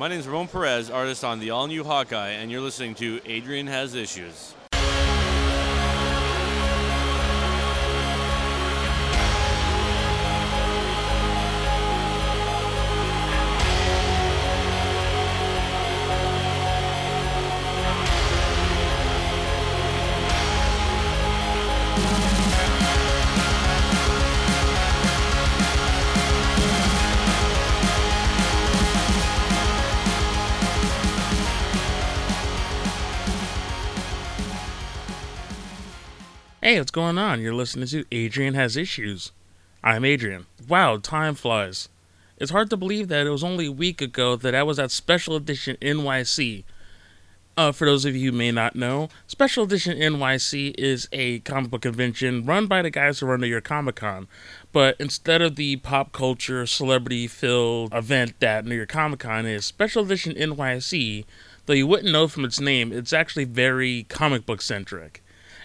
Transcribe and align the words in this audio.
My 0.00 0.08
name 0.08 0.18
is 0.18 0.26
Ramon 0.26 0.48
Perez, 0.48 0.88
artist 0.88 1.24
on 1.24 1.40
the 1.40 1.50
all 1.50 1.66
new 1.66 1.84
Hawkeye, 1.84 2.30
and 2.30 2.50
you're 2.50 2.62
listening 2.62 2.94
to 2.94 3.20
Adrian 3.26 3.66
Has 3.66 3.94
Issues. 3.94 4.54
Hey, 36.70 36.78
what's 36.78 36.92
going 36.92 37.18
on? 37.18 37.40
You're 37.40 37.52
listening 37.52 37.88
to 37.88 38.04
Adrian 38.12 38.54
Has 38.54 38.76
Issues. 38.76 39.32
I'm 39.82 40.04
Adrian. 40.04 40.46
Wow, 40.68 40.98
time 40.98 41.34
flies. 41.34 41.88
It's 42.38 42.52
hard 42.52 42.70
to 42.70 42.76
believe 42.76 43.08
that 43.08 43.26
it 43.26 43.30
was 43.30 43.42
only 43.42 43.66
a 43.66 43.72
week 43.72 44.00
ago 44.00 44.36
that 44.36 44.54
I 44.54 44.62
was 44.62 44.78
at 44.78 44.92
Special 44.92 45.34
Edition 45.34 45.76
NYC. 45.82 46.62
Uh, 47.56 47.72
for 47.72 47.86
those 47.86 48.04
of 48.04 48.14
you 48.14 48.30
who 48.30 48.38
may 48.38 48.52
not 48.52 48.76
know, 48.76 49.08
Special 49.26 49.64
Edition 49.64 49.98
NYC 49.98 50.76
is 50.78 51.08
a 51.10 51.40
comic 51.40 51.72
book 51.72 51.82
convention 51.82 52.44
run 52.44 52.68
by 52.68 52.82
the 52.82 52.90
guys 52.90 53.18
who 53.18 53.26
run 53.26 53.40
New 53.40 53.48
York 53.48 53.64
Comic 53.64 53.96
Con. 53.96 54.28
But 54.70 54.94
instead 55.00 55.42
of 55.42 55.56
the 55.56 55.74
pop 55.78 56.12
culture, 56.12 56.66
celebrity 56.66 57.26
filled 57.26 57.92
event 57.92 58.38
that 58.38 58.64
New 58.64 58.76
York 58.76 58.90
Comic 58.90 59.18
Con 59.18 59.44
is, 59.44 59.64
Special 59.64 60.04
Edition 60.04 60.34
NYC, 60.34 61.24
though 61.66 61.72
you 61.72 61.88
wouldn't 61.88 62.12
know 62.12 62.28
from 62.28 62.44
its 62.44 62.60
name, 62.60 62.92
it's 62.92 63.12
actually 63.12 63.42
very 63.42 64.04
comic 64.04 64.46
book 64.46 64.62
centric. 64.62 65.20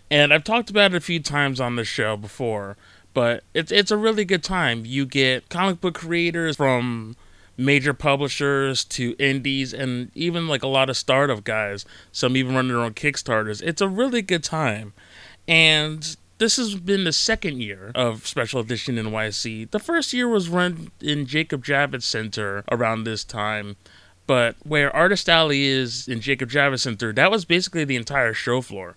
And 0.09 0.33
I've 0.33 0.43
talked 0.43 0.69
about 0.69 0.93
it 0.93 0.97
a 0.97 1.01
few 1.01 1.19
times 1.19 1.59
on 1.59 1.75
the 1.75 1.83
show 1.83 2.15
before, 2.15 2.77
but 3.13 3.43
it's 3.53 3.71
it's 3.71 3.91
a 3.91 3.97
really 3.97 4.25
good 4.25 4.43
time. 4.43 4.85
You 4.85 5.05
get 5.05 5.49
comic 5.49 5.81
book 5.81 5.95
creators 5.95 6.57
from 6.57 7.15
major 7.57 7.93
publishers 7.93 8.83
to 8.83 9.15
indies 9.17 9.73
and 9.73 10.11
even 10.13 10.47
like 10.47 10.63
a 10.63 10.67
lot 10.67 10.89
of 10.89 10.97
startup 10.97 11.43
guys. 11.43 11.85
Some 12.11 12.37
even 12.37 12.55
running 12.55 12.73
their 12.73 12.81
own 12.81 12.93
Kickstarters. 12.93 13.61
It's 13.63 13.81
a 13.81 13.87
really 13.87 14.21
good 14.21 14.43
time. 14.43 14.93
And 15.47 16.15
this 16.37 16.57
has 16.57 16.75
been 16.75 17.05
the 17.05 17.13
second 17.13 17.61
year 17.61 17.91
of 17.95 18.27
Special 18.27 18.59
Edition 18.59 18.97
in 18.97 19.07
NYC. 19.07 19.71
The 19.71 19.79
first 19.79 20.11
year 20.11 20.27
was 20.27 20.49
run 20.49 20.91
in 21.01 21.25
Jacob 21.25 21.63
Javits 21.63 22.03
Center 22.03 22.63
around 22.71 23.03
this 23.03 23.23
time. 23.23 23.77
But 24.27 24.55
where 24.63 24.93
Artist 24.93 25.29
Alley 25.29 25.65
is 25.65 26.07
in 26.07 26.19
Jacob 26.19 26.49
Javits 26.49 26.79
Center, 26.79 27.13
that 27.13 27.29
was 27.29 27.45
basically 27.45 27.83
the 27.83 27.95
entire 27.95 28.33
show 28.33 28.59
floor 28.61 28.95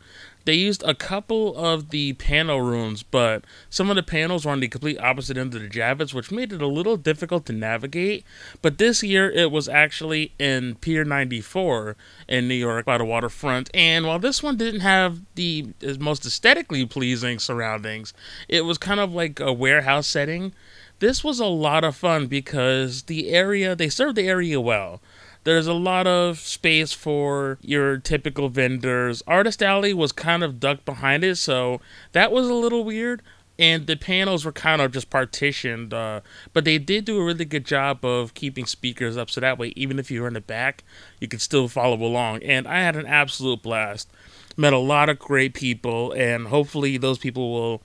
they 0.48 0.54
used 0.54 0.82
a 0.84 0.94
couple 0.94 1.54
of 1.58 1.90
the 1.90 2.14
panel 2.14 2.62
rooms, 2.62 3.02
but 3.02 3.44
some 3.68 3.90
of 3.90 3.96
the 3.96 4.02
panels 4.02 4.46
were 4.46 4.52
on 4.52 4.60
the 4.60 4.68
complete 4.68 4.98
opposite 4.98 5.36
end 5.36 5.54
of 5.54 5.60
the 5.60 5.68
Javits, 5.68 6.14
which 6.14 6.30
made 6.30 6.54
it 6.54 6.62
a 6.62 6.66
little 6.66 6.96
difficult 6.96 7.44
to 7.44 7.52
navigate. 7.52 8.24
But 8.62 8.78
this 8.78 9.02
year 9.02 9.30
it 9.30 9.50
was 9.50 9.68
actually 9.68 10.32
in 10.38 10.76
Pier 10.76 11.04
94 11.04 11.96
in 12.28 12.48
New 12.48 12.54
York 12.54 12.86
by 12.86 12.96
the 12.96 13.04
waterfront. 13.04 13.68
And 13.74 14.06
while 14.06 14.18
this 14.18 14.42
one 14.42 14.56
didn't 14.56 14.80
have 14.80 15.20
the 15.34 15.74
most 16.00 16.24
aesthetically 16.24 16.86
pleasing 16.86 17.38
surroundings, 17.38 18.14
it 18.48 18.62
was 18.62 18.78
kind 18.78 19.00
of 19.00 19.12
like 19.12 19.40
a 19.40 19.52
warehouse 19.52 20.06
setting. 20.06 20.54
This 20.98 21.22
was 21.22 21.40
a 21.40 21.44
lot 21.44 21.84
of 21.84 21.94
fun 21.94 22.26
because 22.26 23.02
the 23.02 23.28
area, 23.28 23.76
they 23.76 23.90
served 23.90 24.16
the 24.16 24.26
area 24.26 24.62
well. 24.62 25.02
There's 25.48 25.66
a 25.66 25.72
lot 25.72 26.06
of 26.06 26.40
space 26.40 26.92
for 26.92 27.56
your 27.62 27.96
typical 27.96 28.50
vendors. 28.50 29.22
Artist 29.26 29.62
Alley 29.62 29.94
was 29.94 30.12
kind 30.12 30.44
of 30.44 30.60
ducked 30.60 30.84
behind 30.84 31.24
it, 31.24 31.36
so 31.36 31.80
that 32.12 32.30
was 32.30 32.50
a 32.50 32.54
little 32.54 32.84
weird. 32.84 33.22
And 33.58 33.86
the 33.86 33.96
panels 33.96 34.44
were 34.44 34.52
kind 34.52 34.82
of 34.82 34.92
just 34.92 35.08
partitioned, 35.08 35.94
uh, 35.94 36.20
but 36.52 36.66
they 36.66 36.76
did 36.76 37.06
do 37.06 37.18
a 37.18 37.24
really 37.24 37.46
good 37.46 37.64
job 37.64 38.04
of 38.04 38.34
keeping 38.34 38.66
speakers 38.66 39.16
up, 39.16 39.30
so 39.30 39.40
that 39.40 39.56
way, 39.56 39.72
even 39.74 39.98
if 39.98 40.10
you 40.10 40.20
were 40.20 40.28
in 40.28 40.34
the 40.34 40.42
back, 40.42 40.84
you 41.18 41.28
could 41.28 41.40
still 41.40 41.66
follow 41.66 41.96
along. 41.96 42.42
And 42.42 42.68
I 42.68 42.80
had 42.80 42.94
an 42.94 43.06
absolute 43.06 43.62
blast. 43.62 44.10
Met 44.58 44.74
a 44.74 44.78
lot 44.78 45.08
of 45.08 45.18
great 45.18 45.54
people, 45.54 46.12
and 46.12 46.48
hopefully, 46.48 46.98
those 46.98 47.16
people 47.16 47.54
will 47.54 47.80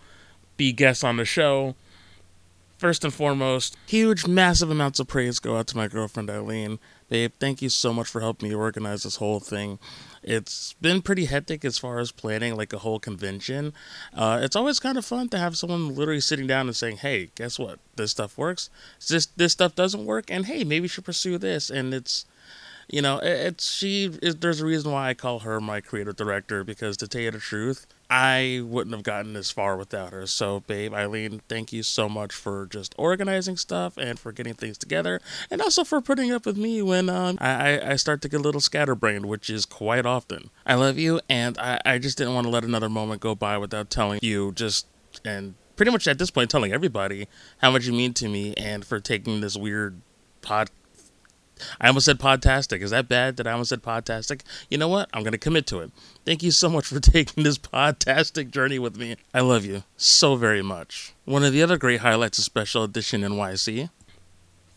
be 0.58 0.74
guests 0.74 1.02
on 1.02 1.16
the 1.16 1.24
show 1.24 1.76
first 2.84 3.06
and 3.06 3.14
foremost, 3.14 3.78
huge, 3.86 4.28
massive 4.28 4.70
amounts 4.70 5.00
of 5.00 5.08
praise 5.08 5.40
go 5.40 5.56
out 5.56 5.68
to 5.68 5.78
my 5.78 5.88
girlfriend 5.88 6.30
Eileen. 6.30 6.80
Babe, 7.14 7.32
thank 7.40 7.62
you 7.62 7.70
so 7.70 7.94
much 7.94 8.08
for 8.08 8.22
helping 8.22 8.50
me 8.50 8.56
organize 8.56 9.04
this 9.04 9.18
whole 9.18 9.40
thing. 9.40 9.78
It's 10.24 10.74
been 10.82 11.04
pretty 11.04 11.26
hectic 11.26 11.64
as 11.64 11.78
far 11.78 12.00
as 12.00 12.12
planning 12.12 12.58
like 12.58 12.74
a 12.74 12.80
whole 12.80 12.98
convention. 12.98 13.76
Uh, 14.16 14.40
it's 14.42 14.56
always 14.56 14.80
kind 14.80 14.98
of 14.98 15.06
fun 15.06 15.30
to 15.30 15.38
have 15.38 15.56
someone 15.56 15.94
literally 15.94 16.22
sitting 16.22 16.48
down 16.48 16.66
and 16.66 16.76
saying, 16.76 16.98
"Hey, 16.98 17.30
guess 17.36 17.60
what? 17.60 17.78
This 17.98 18.10
stuff 18.10 18.36
works. 18.36 18.72
This 19.08 19.28
this 19.28 19.52
stuff 19.52 19.76
doesn't 19.76 20.08
work, 20.08 20.32
and 20.32 20.48
hey, 20.48 20.64
maybe 20.64 20.86
you 20.86 20.88
should 20.88 21.06
pursue 21.06 21.38
this." 21.38 21.70
And 21.70 21.94
it's 21.94 22.26
you 22.90 23.04
know, 23.04 23.20
it's 23.22 23.72
she. 23.72 24.06
It, 24.24 24.42
there's 24.42 24.62
a 24.62 24.66
reason 24.66 24.92
why 24.92 25.10
I 25.10 25.14
call 25.14 25.40
her 25.40 25.62
my 25.62 25.82
creative 25.82 26.16
director 26.16 26.64
because 26.64 26.98
to 26.98 27.08
tell 27.08 27.22
you 27.22 27.30
the 27.30 27.38
truth, 27.38 27.86
I 28.16 28.62
wouldn't 28.64 28.96
have 28.96 29.02
gotten 29.02 29.34
this 29.34 29.50
far 29.50 29.76
without 29.76 30.14
her. 30.14 30.28
So, 30.28 30.60
babe, 30.60 30.94
Eileen, 30.94 31.42
thank 31.50 31.74
you 31.74 31.82
so 31.82 32.08
much 32.08 32.32
for 32.32 32.68
just 32.68 32.94
organizing 32.96 33.58
stuff 33.58 33.98
and 33.98 34.20
for 34.20 34.32
getting 34.32 34.54
things 34.54 34.78
together, 34.78 35.20
and 35.50 35.60
also 35.64 35.84
for 35.84 36.00
putting 36.00 36.32
up 36.32 36.46
with 36.46 36.56
me 36.56 36.84
when 36.84 37.10
um, 37.10 37.40
I, 37.42 37.82
I 37.94 37.96
start 37.96 38.22
to 38.22 38.30
get 38.30 38.40
a 38.40 38.44
little 38.44 38.62
scatterbrained, 38.62 39.26
which 39.26 39.50
is 39.50 39.66
quite 39.66 40.06
often. 40.06 40.52
I 40.64 40.76
love 40.76 41.00
you, 41.00 41.22
and 41.28 41.58
I, 41.58 41.82
I 41.84 41.98
just 41.98 42.20
didn't 42.20 42.36
want 42.36 42.46
to 42.46 42.52
let 42.52 42.64
another 42.64 42.88
moment 42.88 43.20
go 43.20 43.34
by 43.34 43.58
without 43.58 43.90
telling 43.90 44.20
you 44.22 44.52
just 44.52 44.86
and 45.26 45.56
pretty 45.76 45.92
much 45.92 46.08
at 46.08 46.20
this 46.20 46.30
point 46.30 46.52
telling 46.52 46.72
everybody 46.72 47.28
how 47.64 47.72
much 47.72 47.88
you 47.88 47.94
mean 47.94 48.14
to 48.14 48.30
me 48.30 48.54
and 48.58 48.86
for 48.86 49.00
taking 49.00 49.42
this 49.42 49.58
weird 49.58 50.00
pod 50.44 50.70
I 51.80 51.88
almost 51.88 52.06
said 52.06 52.20
podtastic. 52.20 52.82
Is 52.82 52.92
that 52.92 53.08
bad 53.08 53.38
that 53.38 53.48
I 53.48 53.52
almost 53.52 53.70
said 53.70 53.84
podtastic? 53.84 54.42
You 54.70 54.78
know 54.78 54.88
what? 54.88 55.10
I'm 55.14 55.24
going 55.24 55.34
to 55.34 55.38
commit 55.38 55.68
to 55.68 55.80
it. 55.80 55.92
Thank 56.26 56.44
you 56.44 56.52
so 56.52 56.70
much 56.70 56.86
for 56.88 57.00
taking 57.02 57.44
this 57.44 57.58
podtastic 57.58 58.52
journey 58.52 58.80
with 58.80 58.98
me. 58.98 59.16
I 59.34 59.42
love 59.42 59.66
you 59.66 59.84
so 59.98 60.36
very 60.36 60.62
much. 60.62 61.14
One 61.26 61.44
of 61.44 61.54
the 61.54 61.64
other 61.64 61.78
great 61.78 62.02
highlights 62.02 62.38
of 62.38 62.44
Special 62.44 62.84
Edition 62.84 63.22
NYC 63.22 63.90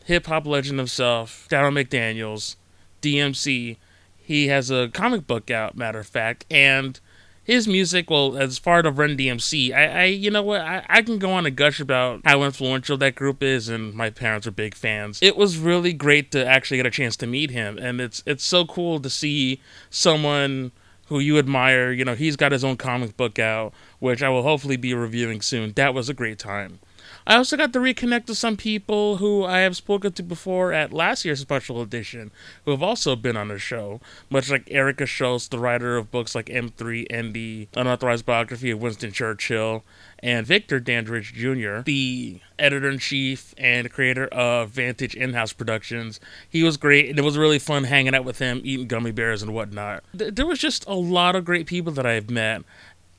hip 0.06 0.26
hop 0.26 0.46
legend 0.46 0.78
himself, 0.78 1.46
Darryl 1.50 1.84
McDaniels, 1.84 2.56
DMC. 3.02 3.76
He 4.16 4.46
has 4.48 4.70
a 4.70 4.88
comic 4.88 5.26
book 5.26 5.50
out, 5.50 5.76
matter 5.76 5.98
of 5.98 6.06
fact, 6.06 6.46
and 6.50 6.98
his 7.46 7.68
music, 7.68 8.10
well, 8.10 8.36
as 8.36 8.58
far 8.58 8.84
as 8.84 8.92
Run 8.92 9.16
DMC, 9.16 9.72
I, 9.72 9.86
I, 9.86 10.04
you 10.06 10.32
know 10.32 10.42
what, 10.42 10.62
I, 10.62 10.84
I 10.88 11.02
can 11.02 11.20
go 11.20 11.30
on 11.30 11.46
and 11.46 11.54
gush 11.54 11.78
about 11.78 12.22
how 12.24 12.42
influential 12.42 12.96
that 12.98 13.14
group 13.14 13.40
is, 13.40 13.68
and 13.68 13.94
my 13.94 14.10
parents 14.10 14.48
are 14.48 14.50
big 14.50 14.74
fans. 14.74 15.20
It 15.22 15.36
was 15.36 15.56
really 15.56 15.92
great 15.92 16.32
to 16.32 16.44
actually 16.44 16.78
get 16.78 16.86
a 16.86 16.90
chance 16.90 17.16
to 17.18 17.26
meet 17.28 17.52
him, 17.52 17.78
and 17.78 18.00
it's 18.00 18.20
it's 18.26 18.42
so 18.42 18.64
cool 18.66 18.98
to 18.98 19.08
see 19.08 19.60
someone 19.90 20.72
who 21.06 21.20
you 21.20 21.38
admire. 21.38 21.92
You 21.92 22.04
know, 22.04 22.16
he's 22.16 22.34
got 22.34 22.50
his 22.50 22.64
own 22.64 22.76
comic 22.76 23.16
book 23.16 23.38
out, 23.38 23.72
which 24.00 24.24
I 24.24 24.28
will 24.28 24.42
hopefully 24.42 24.76
be 24.76 24.92
reviewing 24.92 25.40
soon. 25.40 25.72
That 25.74 25.94
was 25.94 26.08
a 26.08 26.14
great 26.14 26.40
time. 26.40 26.80
I 27.28 27.34
also 27.34 27.56
got 27.56 27.72
to 27.72 27.80
reconnect 27.80 28.28
with 28.28 28.38
some 28.38 28.56
people 28.56 29.16
who 29.16 29.44
I 29.44 29.58
have 29.58 29.76
spoken 29.76 30.12
to 30.12 30.22
before 30.22 30.72
at 30.72 30.92
last 30.92 31.24
year's 31.24 31.40
special 31.40 31.82
edition, 31.82 32.30
who 32.64 32.70
have 32.70 32.84
also 32.84 33.16
been 33.16 33.36
on 33.36 33.48
the 33.48 33.58
show, 33.58 34.00
much 34.30 34.48
like 34.48 34.70
Erica 34.70 35.06
Schultz, 35.06 35.48
the 35.48 35.58
writer 35.58 35.96
of 35.96 36.12
books 36.12 36.36
like 36.36 36.46
M3 36.46 37.06
and 37.10 37.34
the 37.34 37.66
unauthorized 37.74 38.26
biography 38.26 38.70
of 38.70 38.80
Winston 38.80 39.10
Churchill, 39.10 39.82
and 40.20 40.46
Victor 40.46 40.78
Dandridge 40.78 41.32
Jr., 41.34 41.80
the 41.80 42.38
editor 42.60 42.88
in 42.88 43.00
chief 43.00 43.56
and 43.58 43.90
creator 43.90 44.28
of 44.28 44.70
Vantage 44.70 45.16
In 45.16 45.32
House 45.32 45.52
Productions. 45.52 46.20
He 46.48 46.62
was 46.62 46.76
great, 46.76 47.10
and 47.10 47.18
it 47.18 47.22
was 47.22 47.36
really 47.36 47.58
fun 47.58 47.84
hanging 47.84 48.14
out 48.14 48.24
with 48.24 48.38
him, 48.38 48.60
eating 48.62 48.86
gummy 48.86 49.10
bears 49.10 49.42
and 49.42 49.52
whatnot. 49.52 50.04
There 50.14 50.46
was 50.46 50.60
just 50.60 50.86
a 50.86 50.94
lot 50.94 51.34
of 51.34 51.44
great 51.44 51.66
people 51.66 51.92
that 51.94 52.06
I've 52.06 52.30
met, 52.30 52.62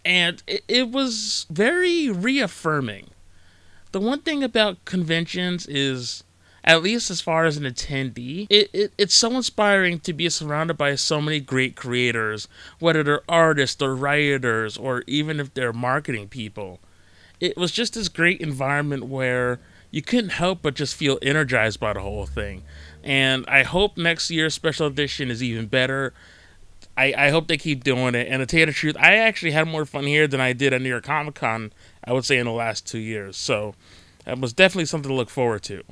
and 0.06 0.42
it 0.48 0.92
was 0.92 1.46
very 1.50 2.10
reaffirming 2.10 3.10
the 3.98 4.06
one 4.06 4.20
thing 4.20 4.44
about 4.44 4.86
conventions 4.86 5.66
is 5.66 6.24
at 6.64 6.84
least 6.84 7.10
as 7.10 7.20
far 7.20 7.46
as 7.46 7.58
an 7.58 7.64
attendee, 7.64 8.46
it, 8.48 8.70
it, 8.72 8.94
it's 8.96 9.16
so 9.16 9.32
inspiring 9.32 10.00
to 10.02 10.14
be 10.14 10.30
surrounded 10.30 10.78
by 10.78 10.94
so 10.94 11.20
many 11.20 11.40
great 11.40 11.76
creators, 11.76 12.48
whether 12.78 13.02
they're 13.02 13.24
artists 13.28 13.82
or 13.82 13.96
writers 13.96 14.78
or 14.78 15.04
even 15.08 15.40
if 15.40 15.52
they're 15.56 15.74
marketing 15.74 16.28
people. 16.28 16.80
It 17.40 17.58
was 17.58 17.72
just 17.72 17.96
this 17.96 18.08
great 18.08 18.40
environment 18.40 19.06
where 19.06 19.60
you 19.90 20.04
couldn't 20.04 20.30
help 20.30 20.62
but 20.62 20.76
just 20.76 20.96
feel 20.96 21.18
energized 21.24 21.80
by 21.80 21.94
the 21.94 22.02
whole 22.02 22.28
thing. 22.28 22.64
And 23.04 23.46
I 23.48 23.64
hope 23.64 23.98
next 23.98 24.30
year's 24.30 24.54
special 24.54 24.86
edition 24.86 25.32
is 25.32 25.42
even 25.42 25.66
better. 25.66 26.14
I, 26.96 27.16
I 27.18 27.30
hope 27.30 27.48
they 27.48 27.58
keep 27.58 27.84
doing 27.84 28.14
it. 28.14 28.28
And 28.30 28.42
to 28.42 28.46
tell 28.46 28.60
you 28.60 28.66
the 28.68 28.74
truth, 28.74 28.98
I 29.00 29.16
actually 29.16 29.52
had 29.52 29.68
more 29.68 29.86
fun 29.86 30.04
here 30.04 30.28
than 30.28 30.40
I 30.40 30.54
did 30.54 30.72
at 30.72 30.84
New 30.84 30.90
York 30.90 31.06
Comic 31.06 31.34
Con 31.34 31.72
I 32.04 32.14
would 32.14 32.26
say 32.26 32.38
in 32.38 32.46
the 32.46 32.52
last 32.52 32.86
two 32.86 33.00
years. 33.00 33.38
So 33.38 33.76
that 34.26 34.40
was 34.40 34.54
definitely 34.54 34.86
something 34.86 35.10
to 35.10 35.16
look 35.16 35.30
forward 35.30 35.64
to. 35.64 35.84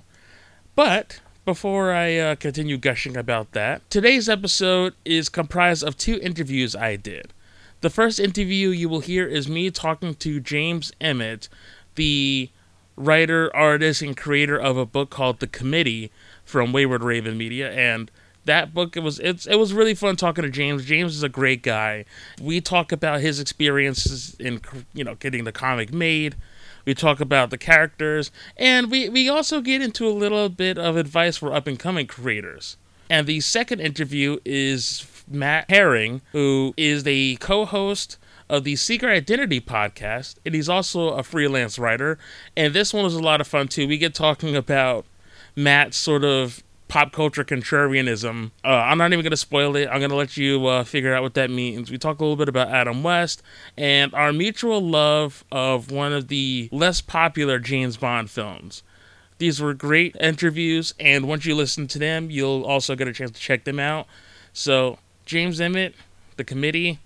But 0.75 1.19
before 1.45 1.93
I 1.93 2.17
uh, 2.17 2.35
continue 2.35 2.77
gushing 2.77 3.15
about 3.15 3.51
that, 3.51 3.87
today's 3.89 4.27
episode 4.27 4.93
is 5.05 5.29
comprised 5.29 5.83
of 5.83 5.97
two 5.97 6.19
interviews 6.21 6.75
I 6.75 6.95
did. 6.95 7.33
The 7.81 7.89
first 7.89 8.19
interview 8.19 8.69
you 8.69 8.89
will 8.89 9.01
hear 9.01 9.27
is 9.27 9.47
me 9.47 9.69
talking 9.69 10.15
to 10.15 10.39
James 10.39 10.91
Emmett, 10.99 11.47
the 11.95 12.49
writer, 12.95 13.55
artist, 13.55 14.01
and 14.01 14.17
creator 14.17 14.57
of 14.57 14.75
a 14.75 14.85
book 14.85 15.09
called 15.09 15.39
The 15.39 15.47
Committee 15.47 16.11
from 16.43 16.73
Wayward 16.73 17.03
Raven 17.03 17.37
Media, 17.37 17.71
and 17.71 18.09
that 18.45 18.73
book 18.73 18.95
it 18.95 19.01
was 19.01 19.19
it's 19.19 19.45
it 19.45 19.55
was 19.55 19.73
really 19.73 19.95
fun 19.95 20.15
talking 20.15 20.43
to 20.43 20.49
James. 20.49 20.85
James 20.85 21.15
is 21.15 21.23
a 21.23 21.29
great 21.29 21.61
guy. 21.61 22.05
We 22.41 22.61
talk 22.61 22.91
about 22.91 23.21
his 23.21 23.39
experiences 23.39 24.35
in 24.39 24.61
you 24.93 25.03
know 25.03 25.15
getting 25.15 25.43
the 25.43 25.51
comic 25.51 25.93
made. 25.93 26.35
We 26.85 26.93
talk 26.93 27.19
about 27.19 27.49
the 27.49 27.57
characters, 27.57 28.31
and 28.57 28.91
we 28.91 29.09
we 29.09 29.27
also 29.27 29.61
get 29.61 29.81
into 29.81 30.07
a 30.07 30.09
little 30.09 30.49
bit 30.49 30.77
of 30.77 30.97
advice 30.97 31.37
for 31.37 31.53
up 31.53 31.67
and 31.67 31.79
coming 31.79 32.07
creators. 32.07 32.77
And 33.09 33.27
the 33.27 33.41
second 33.41 33.81
interview 33.81 34.37
is 34.45 35.05
Matt 35.27 35.69
Herring, 35.69 36.21
who 36.31 36.73
is 36.77 37.03
the 37.03 37.37
co-host 37.37 38.17
of 38.49 38.63
the 38.63 38.75
Secret 38.75 39.11
Identity 39.11 39.59
podcast, 39.59 40.35
and 40.45 40.53
he's 40.53 40.69
also 40.69 41.09
a 41.09 41.23
freelance 41.23 41.79
writer. 41.79 42.17
And 42.55 42.73
this 42.73 42.93
one 42.93 43.03
was 43.03 43.15
a 43.15 43.19
lot 43.19 43.41
of 43.41 43.47
fun 43.47 43.67
too. 43.67 43.87
We 43.87 43.97
get 43.97 44.13
talking 44.13 44.55
about 44.55 45.05
Matt's 45.55 45.97
sort 45.97 46.23
of 46.23 46.63
pop 46.87 47.11
culture 47.11 47.43
contrarianism. 47.43 48.51
Uh, 48.63 48.67
I'm 48.67 48.97
not 48.97 49.11
even 49.11 49.23
going 49.23 49.31
to 49.31 49.37
spoil 49.37 49.75
it. 49.75 49.87
I'm 49.87 49.99
going 49.99 50.09
to 50.09 50.15
let 50.15 50.37
you 50.37 50.65
uh, 50.67 50.83
figure 50.83 51.13
out 51.13 51.23
what 51.23 51.33
that 51.33 51.49
means. 51.49 51.91
We 51.91 51.97
talk 51.97 52.19
a 52.19 52.23
little 52.23 52.35
bit 52.35 52.49
about 52.49 52.69
Adam 52.69 53.03
West 53.03 53.41
and 53.77 54.13
our 54.13 54.31
mutual 54.31 54.81
love 54.81 55.43
of 55.51 55.91
one 55.91 56.13
of 56.13 56.27
the 56.27 56.69
less 56.71 57.01
popular 57.01 57.59
James 57.59 57.97
Bond 57.97 58.29
films. 58.29 58.83
These 59.37 59.61
were 59.61 59.73
great 59.73 60.15
interviews, 60.19 60.93
and 60.99 61.27
once 61.27 61.45
you 61.45 61.55
listen 61.55 61.87
to 61.87 61.99
them, 61.99 62.29
you'll 62.31 62.63
also 62.63 62.95
get 62.95 63.07
a 63.07 63.13
chance 63.13 63.31
to 63.31 63.39
check 63.39 63.65
them 63.65 63.79
out. 63.79 64.07
So, 64.53 64.99
James 65.25 65.59
Emmett, 65.59 65.93
The 66.37 66.45
Committee, 66.45 66.99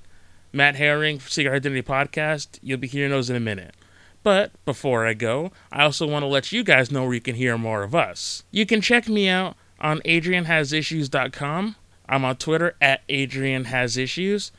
Matt 0.53 0.75
Herring, 0.75 1.19
Secret 1.21 1.55
Identity 1.55 1.81
Podcast, 1.81 2.59
you'll 2.61 2.77
be 2.77 2.87
hearing 2.87 3.09
those 3.09 3.31
in 3.31 3.35
a 3.35 3.39
minute. 3.39 3.73
But 4.21 4.51
before 4.65 5.07
I 5.07 5.13
go, 5.13 5.51
I 5.71 5.83
also 5.83 6.05
want 6.05 6.23
to 6.23 6.27
let 6.27 6.51
you 6.51 6.63
guys 6.63 6.91
know 6.91 7.03
where 7.03 7.13
you 7.13 7.21
can 7.21 7.35
hear 7.35 7.57
more 7.57 7.81
of 7.83 7.95
us. 7.95 8.43
You 8.51 8.65
can 8.65 8.81
check 8.81 9.07
me 9.07 9.27
out 9.27 9.55
on 9.79 9.99
adrianhasissues.com. 10.01 11.75
I'm 12.07 12.25
on 12.25 12.35
Twitter 12.37 12.75
at 12.81 13.07
adrianhasissues. 13.07 14.51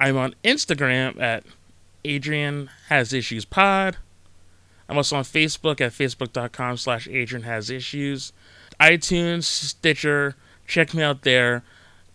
I'm 0.00 0.16
on 0.16 0.34
Instagram 0.44 1.20
at 1.20 1.44
adrianhasissuespod. 2.04 3.94
I'm 4.88 4.96
also 4.96 5.16
on 5.16 5.24
Facebook 5.24 5.80
at 5.80 5.92
facebook.com 5.92 6.76
slash 6.78 7.06
adrianhasissues. 7.08 8.32
iTunes, 8.80 9.44
Stitcher, 9.44 10.34
check 10.66 10.94
me 10.94 11.02
out 11.02 11.22
there 11.22 11.62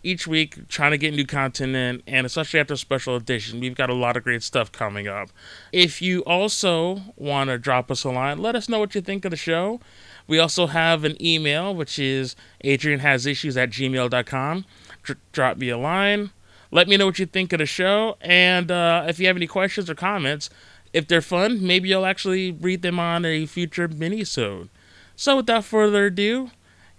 each 0.04 0.26
week 0.26 0.68
trying 0.68 0.90
to 0.90 0.98
get 0.98 1.14
new 1.14 1.26
content 1.26 1.74
in, 1.74 2.02
and 2.06 2.26
especially 2.26 2.60
after 2.60 2.76
special 2.76 3.16
edition, 3.16 3.60
we've 3.60 3.74
got 3.74 3.90
a 3.90 3.94
lot 3.94 4.16
of 4.16 4.22
great 4.22 4.42
stuff 4.42 4.70
coming 4.70 5.08
up. 5.08 5.30
If 5.72 6.02
you 6.02 6.20
also 6.20 7.00
want 7.16 7.50
to 7.50 7.58
drop 7.58 7.90
us 7.90 8.04
a 8.04 8.10
line, 8.10 8.38
let 8.38 8.54
us 8.54 8.68
know 8.68 8.78
what 8.78 8.94
you 8.94 9.00
think 9.00 9.24
of 9.24 9.30
the 9.30 9.36
show. 9.36 9.80
We 10.26 10.38
also 10.38 10.68
have 10.68 11.04
an 11.04 11.20
email, 11.22 11.74
which 11.74 11.98
is 11.98 12.36
adrianhasissues 12.64 13.60
at 13.60 13.70
gmail.com. 13.70 14.64
Dr- 15.02 15.18
drop 15.32 15.56
me 15.56 15.68
a 15.70 15.78
line. 15.78 16.30
Let 16.70 16.88
me 16.88 16.96
know 16.96 17.06
what 17.06 17.18
you 17.18 17.26
think 17.26 17.52
of 17.52 17.58
the 17.58 17.66
show. 17.66 18.16
And 18.20 18.70
uh, 18.70 19.04
if 19.08 19.18
you 19.20 19.26
have 19.26 19.36
any 19.36 19.46
questions 19.46 19.88
or 19.88 19.94
comments, 19.94 20.50
if 20.92 21.06
they're 21.08 21.20
fun, 21.20 21.64
maybe 21.66 21.88
you'll 21.88 22.06
actually 22.06 22.52
read 22.52 22.82
them 22.82 22.98
on 22.98 23.24
a 23.24 23.46
future 23.46 23.88
mini-sode. 23.88 24.70
So 25.16 25.36
without 25.36 25.64
further 25.64 26.06
ado, 26.06 26.50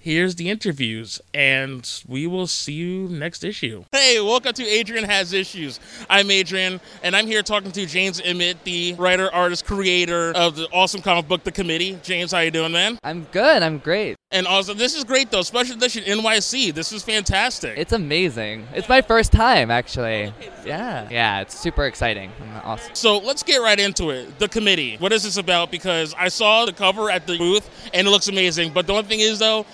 here's 0.06 0.36
the 0.36 0.52
interviews, 0.52 1.20
and 1.34 2.04
we 2.08 2.28
will 2.28 2.46
see 2.46 2.74
you 2.74 3.08
next 3.10 3.44
issue. 3.44 3.84
Hey, 3.92 4.22
welcome 4.22 4.54
to 4.54 4.64
Adrian 4.64 5.04
Has 5.04 5.34
Issues. 5.34 5.80
I'm 6.08 6.30
Adrian, 6.30 6.80
and 7.02 7.16
I'm 7.16 7.26
here 7.26 7.42
talking 7.42 7.72
to 7.72 7.88
James 7.88 8.22
Emmett, 8.22 8.64
the 8.66 8.94
writer, 9.00 9.34
artist, 9.34 9.66
creator 9.66 10.32
of 10.36 10.58
the 10.58 10.68
awesome 10.72 11.02
comic 11.02 11.28
book, 11.28 11.44
The 11.44 11.52
Committee. 11.52 11.98
James, 12.04 12.32
how 12.32 12.42
you 12.42 12.52
doing, 12.52 12.72
man? 12.72 13.00
I'm 13.04 13.24
good. 13.32 13.64
I'm 13.64 13.80
great. 13.80 14.16
And 14.30 14.46
also, 14.46 14.74
this 14.74 14.96
is 14.96 15.04
great 15.04 15.32
though. 15.32 15.44
Special 15.44 15.76
edition 15.78 16.04
NYC. 16.04 16.74
This 16.74 16.92
is 16.92 17.02
fantastic. 17.02 17.78
It's 17.78 17.94
amazing. 17.94 18.68
It's 18.74 18.90
my 18.90 19.02
first 19.02 19.32
time, 19.32 19.72
actually. 19.72 20.34
Yeah. 20.66 21.08
Yeah, 21.10 21.42
it's 21.42 21.58
super 21.58 21.86
exciting. 21.86 22.32
Awesome. 22.64 22.94
So 22.94 23.20
let's 23.20 23.44
get 23.44 23.58
right 23.58 23.80
into 23.80 24.10
it. 24.10 24.38
The 24.38 24.50
committee. 24.50 24.98
What 24.98 25.14
is 25.14 25.24
this 25.24 25.38
about? 25.38 25.72
Because 25.72 26.14
I 26.18 26.28
saw 26.28 26.66
the 26.66 26.74
cover 26.74 27.10
at 27.10 27.26
the 27.26 27.38
booth 27.38 27.70
and 27.94 28.08
it 28.08 28.12
looks 28.12 28.28
amazing. 28.28 28.74
But 28.74 28.88
the 28.88 28.94
only 28.94 29.06
thing 29.06 29.22
is, 29.22 29.40
though, 29.40 29.66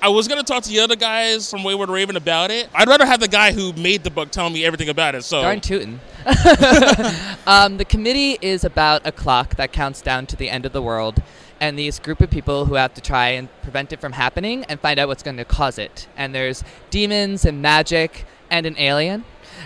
I 0.00 0.08
was 0.08 0.28
gonna 0.28 0.44
talk 0.44 0.62
to 0.62 0.68
the 0.68 0.80
other 0.80 0.96
guys 0.96 1.50
from 1.50 1.64
Wayward 1.64 1.88
Raven 1.88 2.16
about 2.16 2.50
it. 2.50 2.68
I'd 2.72 2.88
rather 2.88 3.04
have 3.04 3.20
the 3.20 3.28
guy 3.28 3.52
who 3.52 3.72
made 3.72 4.04
the 4.04 4.10
book 4.10 4.30
tell 4.30 4.48
me 4.48 4.64
everything 4.64 4.88
about 4.88 5.14
it. 5.14 5.24
So 5.24 5.42
darn 5.42 5.60
tootin'. 5.60 6.00
um, 7.46 7.78
the 7.78 7.84
committee 7.84 8.38
is 8.40 8.64
about 8.64 9.06
a 9.06 9.12
clock 9.12 9.56
that 9.56 9.72
counts 9.72 10.00
down 10.00 10.26
to 10.26 10.36
the 10.36 10.50
end 10.50 10.64
of 10.66 10.72
the 10.72 10.82
world, 10.82 11.20
and 11.60 11.78
these 11.78 11.98
group 11.98 12.20
of 12.20 12.30
people 12.30 12.66
who 12.66 12.74
have 12.74 12.94
to 12.94 13.00
try 13.00 13.30
and 13.30 13.48
prevent 13.62 13.92
it 13.92 14.00
from 14.00 14.12
happening 14.12 14.64
and 14.64 14.78
find 14.78 15.00
out 15.00 15.08
what's 15.08 15.22
going 15.22 15.36
to 15.36 15.44
cause 15.44 15.78
it. 15.78 16.06
And 16.16 16.34
there's 16.34 16.62
demons 16.90 17.44
and 17.44 17.60
magic 17.60 18.24
and 18.50 18.66
an 18.66 18.76
alien, 18.78 19.24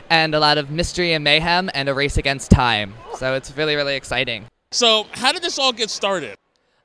and 0.09 0.35
a 0.35 0.41
lot 0.41 0.57
of 0.57 0.71
mystery 0.71 1.13
and 1.13 1.23
mayhem 1.23 1.69
and 1.75 1.89
a 1.89 1.95
race 1.95 2.17
against 2.17 2.51
time. 2.51 2.95
So 3.17 3.35
it's 3.35 3.55
really 3.57 3.77
really 3.77 3.97
exciting. 3.97 4.47
So 4.71 5.07
how 5.13 5.33
did 5.33 5.43
this 5.43 5.59
all 5.59 5.73
get 5.73 5.91
started? 5.91 6.37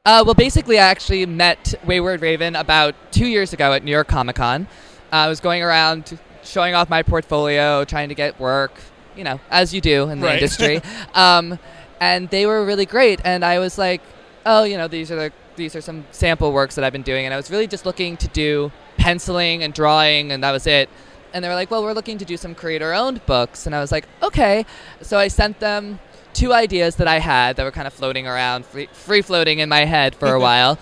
Uh, 0.08 0.24
well, 0.26 0.34
basically, 0.34 0.80
I 0.80 0.88
actually 0.88 1.26
met 1.26 1.76
Wayward 1.86 2.22
Raven 2.22 2.56
about 2.56 2.96
two 3.12 3.28
years 3.28 3.52
ago 3.52 3.74
at 3.74 3.84
New 3.84 3.92
York 3.92 4.08
Comic 4.08 4.38
Con. 4.38 4.66
Uh, 5.12 5.16
I 5.18 5.28
was 5.28 5.42
going 5.42 5.62
around 5.62 6.18
showing 6.46 6.74
off 6.74 6.90
my 6.90 7.04
portfolio, 7.04 7.84
trying 7.84 8.08
to 8.08 8.16
get 8.16 8.40
work, 8.40 8.72
you 9.18 9.26
know, 9.26 9.42
as 9.52 9.74
you 9.74 9.82
do 9.82 10.10
in 10.10 10.22
the 10.22 10.28
Right. 10.28 10.36
industry. 10.36 10.82
um, 11.14 11.60
and 12.00 12.30
they 12.30 12.46
were 12.46 12.66
really 12.66 12.86
great. 12.86 13.20
And 13.26 13.44
I 13.44 13.60
was 13.60 13.78
like, 13.78 14.02
oh, 14.46 14.64
you 14.64 14.78
know, 14.78 14.88
these 14.88 15.12
are 15.12 15.18
the 15.18 15.34
these 15.58 15.76
are 15.76 15.82
some 15.82 16.06
sample 16.12 16.54
works 16.54 16.76
that 16.76 16.86
I've 16.86 16.94
been 16.94 17.02
doing. 17.02 17.26
And 17.26 17.34
I 17.34 17.38
was 17.38 17.52
really 17.52 17.68
just 17.68 17.86
looking 17.86 18.16
to 18.16 18.30
do 18.30 18.72
penciling 18.96 19.62
and 19.62 19.74
drawing, 19.74 20.32
and 20.32 20.42
that 20.42 20.52
was 20.52 20.68
it. 20.68 20.88
And 21.34 21.44
they 21.44 21.50
were 21.50 21.56
like, 21.56 21.70
well, 21.70 21.84
we're 21.84 21.92
looking 21.92 22.18
to 22.20 22.24
do 22.24 22.38
some 22.38 22.56
creator-owned 22.56 23.26
books. 23.26 23.66
And 23.66 23.76
I 23.76 23.82
was 23.82 23.92
like, 23.92 24.08
okay. 24.24 24.66
So 25.02 25.18
I 25.20 25.28
sent 25.28 25.60
them 25.60 26.00
two 26.38 26.54
ideas 26.54 26.98
that 26.98 27.08
I 27.08 27.18
had 27.18 27.56
that 27.56 27.64
were 27.64 27.72
kind 27.72 27.88
of 27.88 27.94
floating 27.94 28.28
around, 28.28 28.66
free, 28.66 28.88
free 28.94 29.24
floating 29.24 29.58
in 29.60 29.70
my 29.70 29.86
head 29.86 30.14
for 30.14 30.34
a 30.34 30.40
while, 30.48 30.78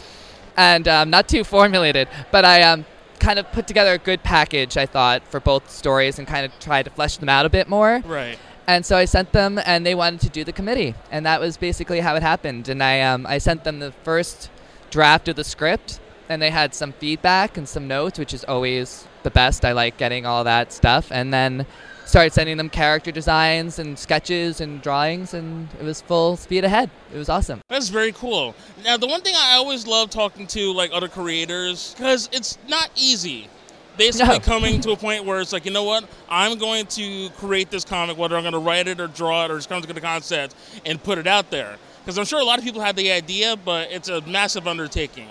and 0.58 0.88
um, 0.88 1.10
not 1.10 1.30
too 1.30 1.44
formulated. 1.44 2.10
But 2.32 2.44
I 2.44 2.62
um, 2.64 2.86
kind 3.20 3.40
of 3.40 3.50
put 3.54 3.66
together 3.66 3.94
a 3.94 3.98
good 3.98 4.22
package, 4.22 4.76
I 4.76 4.86
thought, 4.86 5.26
for 5.28 5.40
both 5.40 5.70
stories 5.70 6.20
and 6.20 6.28
kind 6.28 6.46
of 6.46 6.52
tried 6.60 6.84
to 6.84 6.92
flesh 6.92 7.18
them 7.18 7.30
out 7.30 7.46
a 7.46 7.50
bit 7.50 7.70
more. 7.70 8.02
Right. 8.06 8.38
And 8.68 8.86
so 8.86 8.98
I 8.98 9.06
sent 9.06 9.32
them, 9.32 9.60
and 9.66 9.86
they 9.86 9.96
wanted 9.96 10.22
to 10.22 10.30
do 10.30 10.44
the 10.44 10.52
committee, 10.52 10.96
and 11.10 11.26
that 11.26 11.40
was 11.40 11.56
basically 11.56 12.02
how 12.02 12.16
it 12.16 12.24
happened. 12.24 12.68
And 12.68 12.84
I 12.84 13.02
um, 13.02 13.26
I 13.26 13.38
sent 13.38 13.64
them 13.64 13.80
the 13.80 13.94
first 14.04 14.50
draft 14.90 15.28
of 15.30 15.38
the 15.38 15.44
script, 15.44 16.00
and 16.28 16.42
they 16.42 16.50
had 16.50 16.74
some 16.74 16.92
feedback 16.92 17.58
and 17.58 17.70
some 17.70 17.88
notes, 17.88 18.20
which 18.20 18.34
is 18.34 18.44
always 18.44 19.08
the 19.24 19.30
best. 19.30 19.64
I 19.64 19.72
like 19.72 19.98
getting 19.98 20.26
all 20.26 20.44
that 20.44 20.74
stuff, 20.74 21.12
and 21.12 21.34
then 21.34 21.66
started 22.06 22.32
sending 22.34 22.58
them 22.58 22.70
character 22.70 23.12
designs 23.12 23.80
and 23.80 23.98
sketches 23.98 24.62
and 24.62 24.82
drawings, 24.82 25.34
and 25.34 25.68
it 25.80 25.84
was 25.84 26.02
full 26.02 26.38
speed 26.38 26.64
ahead. 26.64 26.90
It 27.14 27.18
was 27.18 27.30
awesome. 27.30 27.62
That's 27.70 27.90
very 27.90 28.12
cool. 28.12 28.56
Now, 28.84 28.98
the 28.98 29.08
one 29.08 29.22
thing 29.22 29.34
I 29.38 29.56
always 29.56 29.86
love 29.88 30.10
talking 30.10 30.48
to 30.48 30.72
like 30.74 30.92
other 30.94 31.08
creators 31.08 31.94
because 31.98 32.30
it's 32.32 32.58
not 32.68 32.90
easy. 32.96 33.50
Basically, 33.98 34.34
No. 34.36 34.40
coming 34.40 34.82
to 34.82 34.92
a 34.92 34.98
point 35.08 35.26
where 35.26 35.40
it's 35.42 35.54
like, 35.54 35.66
you 35.66 35.72
know 35.72 35.84
what? 35.84 36.06
I'm 36.30 36.58
going 36.58 36.86
to 36.88 37.30
create 37.38 37.70
this 37.72 37.86
comic, 37.86 38.18
whether 38.18 38.36
I'm 38.36 38.44
going 38.44 38.54
to 38.54 38.60
write 38.60 38.88
it 38.88 39.00
or 39.00 39.08
draw 39.08 39.46
it 39.46 39.52
or 39.52 39.56
just 39.56 39.70
come 39.70 39.82
to 39.82 39.92
the 39.94 40.02
concept 40.02 40.56
and 40.86 41.02
put 41.02 41.18
it 41.18 41.28
out 41.28 41.50
there. 41.50 41.78
Because 42.04 42.18
I'm 42.20 42.26
sure 42.26 42.40
a 42.40 42.44
lot 42.44 42.60
of 42.60 42.66
people 42.66 42.82
have 42.82 42.96
the 42.96 43.12
idea, 43.12 43.56
but 43.58 43.92
it's 43.92 44.10
a 44.10 44.22
massive 44.22 44.68
undertaking. 44.68 45.28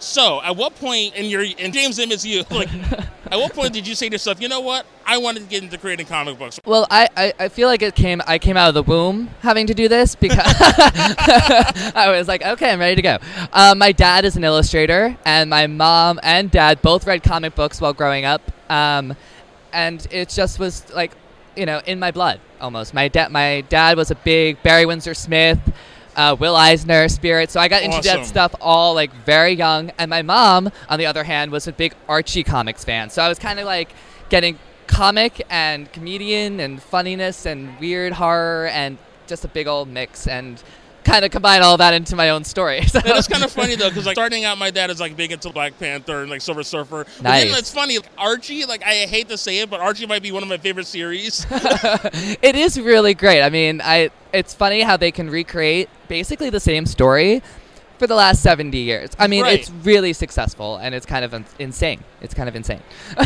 So, 0.00 0.42
at 0.42 0.54
what 0.56 0.74
point 0.76 1.14
in 1.16 1.26
your 1.26 1.42
in 1.42 1.72
James 1.72 1.98
M 1.98 2.12
is 2.12 2.24
you 2.24 2.44
like, 2.50 2.68
at 3.30 3.38
what 3.38 3.52
point 3.54 3.72
did 3.72 3.86
you 3.86 3.94
say 3.94 4.08
to 4.08 4.14
yourself, 4.14 4.40
you 4.40 4.48
know 4.48 4.60
what? 4.60 4.86
I 5.06 5.18
wanted 5.18 5.40
to 5.40 5.46
get 5.46 5.62
into 5.62 5.78
creating 5.78 6.06
comic 6.06 6.38
books. 6.38 6.60
Well, 6.64 6.86
I, 6.90 7.08
I, 7.16 7.32
I 7.38 7.48
feel 7.48 7.68
like 7.68 7.82
it 7.82 7.94
came 7.94 8.20
I 8.26 8.38
came 8.38 8.56
out 8.56 8.68
of 8.68 8.74
the 8.74 8.82
womb 8.82 9.30
having 9.40 9.66
to 9.68 9.74
do 9.74 9.88
this 9.88 10.14
because 10.14 10.38
I 10.44 12.14
was 12.16 12.28
like, 12.28 12.42
okay, 12.42 12.70
I'm 12.70 12.80
ready 12.80 12.96
to 12.96 13.02
go. 13.02 13.18
Um, 13.52 13.78
my 13.78 13.92
dad 13.92 14.24
is 14.24 14.36
an 14.36 14.44
illustrator, 14.44 15.16
and 15.24 15.50
my 15.50 15.66
mom 15.66 16.20
and 16.22 16.50
dad 16.50 16.82
both 16.82 17.06
read 17.06 17.22
comic 17.22 17.54
books 17.54 17.80
while 17.80 17.92
growing 17.92 18.24
up, 18.24 18.42
um, 18.70 19.16
and 19.72 20.06
it 20.10 20.28
just 20.28 20.58
was 20.58 20.92
like, 20.92 21.12
you 21.56 21.66
know, 21.66 21.80
in 21.86 21.98
my 21.98 22.10
blood 22.10 22.40
almost. 22.60 22.94
My 22.94 23.08
dad 23.08 23.30
my 23.30 23.62
dad 23.68 23.96
was 23.96 24.10
a 24.10 24.14
big 24.14 24.62
Barry 24.62 24.86
Windsor 24.86 25.14
Smith. 25.14 25.58
Uh, 26.18 26.34
Will 26.34 26.56
Eisner 26.56 27.08
spirit, 27.08 27.48
so 27.50 27.60
I 27.60 27.68
got 27.68 27.82
into 27.84 27.98
Awesome. 27.98 28.16
that 28.22 28.26
stuff 28.26 28.54
all 28.60 28.92
like 28.94 29.12
very 29.24 29.52
young. 29.52 29.92
And 29.98 30.10
my 30.10 30.22
mom, 30.22 30.70
on 30.88 30.98
the 30.98 31.06
other 31.06 31.22
hand, 31.22 31.52
was 31.52 31.68
a 31.68 31.72
big 31.72 31.94
Archie 32.08 32.42
comics 32.42 32.84
fan, 32.84 33.08
so 33.08 33.22
I 33.22 33.28
was 33.28 33.38
kind 33.38 33.60
of 33.60 33.66
like 33.66 33.90
getting 34.28 34.58
comic 34.88 35.40
and 35.48 35.92
comedian 35.92 36.58
and 36.60 36.82
funniness 36.82 37.46
and 37.46 37.78
weird 37.78 38.14
horror 38.14 38.66
and 38.66 38.98
just 39.28 39.44
a 39.44 39.48
big 39.48 39.68
old 39.68 39.86
mix 39.88 40.26
and 40.26 40.60
kind 41.08 41.24
of 41.24 41.30
combine 41.30 41.62
all 41.62 41.76
that 41.78 41.94
into 41.94 42.14
my 42.16 42.30
own 42.30 42.44
story. 42.44 42.82
So. 42.88 43.00
That 43.00 43.16
is 43.16 43.28
kind 43.28 43.44
of 43.44 43.52
funny 43.52 43.74
though, 43.76 43.88
because 43.90 44.06
like 44.06 44.14
starting 44.16 44.44
out, 44.44 44.56
my 44.58 44.70
dad 44.70 44.90
is 44.90 44.98
like 44.98 45.16
big 45.16 45.30
into 45.30 45.50
Black 45.50 45.78
Panther 45.78 46.22
and 46.22 46.30
like 46.30 46.40
Silver 46.40 46.62
Surfer. 46.62 47.04
But 47.04 47.22
then 47.22 47.48
Nice. 47.48 47.58
it's 47.58 47.72
funny, 47.72 47.98
Archie. 48.16 48.64
Like 48.64 48.82
I 48.82 49.06
hate 49.06 49.28
to 49.28 49.36
say 49.38 49.58
it, 49.58 49.68
but 49.70 49.80
Archie 49.80 50.06
might 50.06 50.22
be 50.22 50.32
one 50.32 50.42
of 50.42 50.48
my 50.48 50.56
favorite 50.58 50.86
series. 50.86 51.46
it 51.50 52.56
is 52.56 52.80
really 52.80 53.14
great. 53.14 53.42
I 53.42 53.50
mean, 53.50 53.80
I 53.82 54.10
it's 54.32 54.54
funny 54.54 54.80
how 54.82 54.96
they 54.96 55.10
can 55.10 55.28
recreate 55.30 55.88
basically 56.08 56.50
the 56.50 56.60
same 56.60 56.86
story 56.86 57.42
for 57.98 58.06
the 58.06 58.14
last 58.14 58.42
70 58.42 58.78
years. 58.78 59.10
I 59.18 59.26
mean, 59.26 59.42
Right. 59.42 59.58
it's 59.58 59.70
really 59.70 60.12
successful 60.12 60.76
and 60.76 60.94
it's 60.94 61.06
kind 61.06 61.24
of 61.24 61.34
insane. 61.58 62.02
It's 62.20 62.34
kind 62.34 62.48
of 62.48 62.56
insane. 62.56 62.82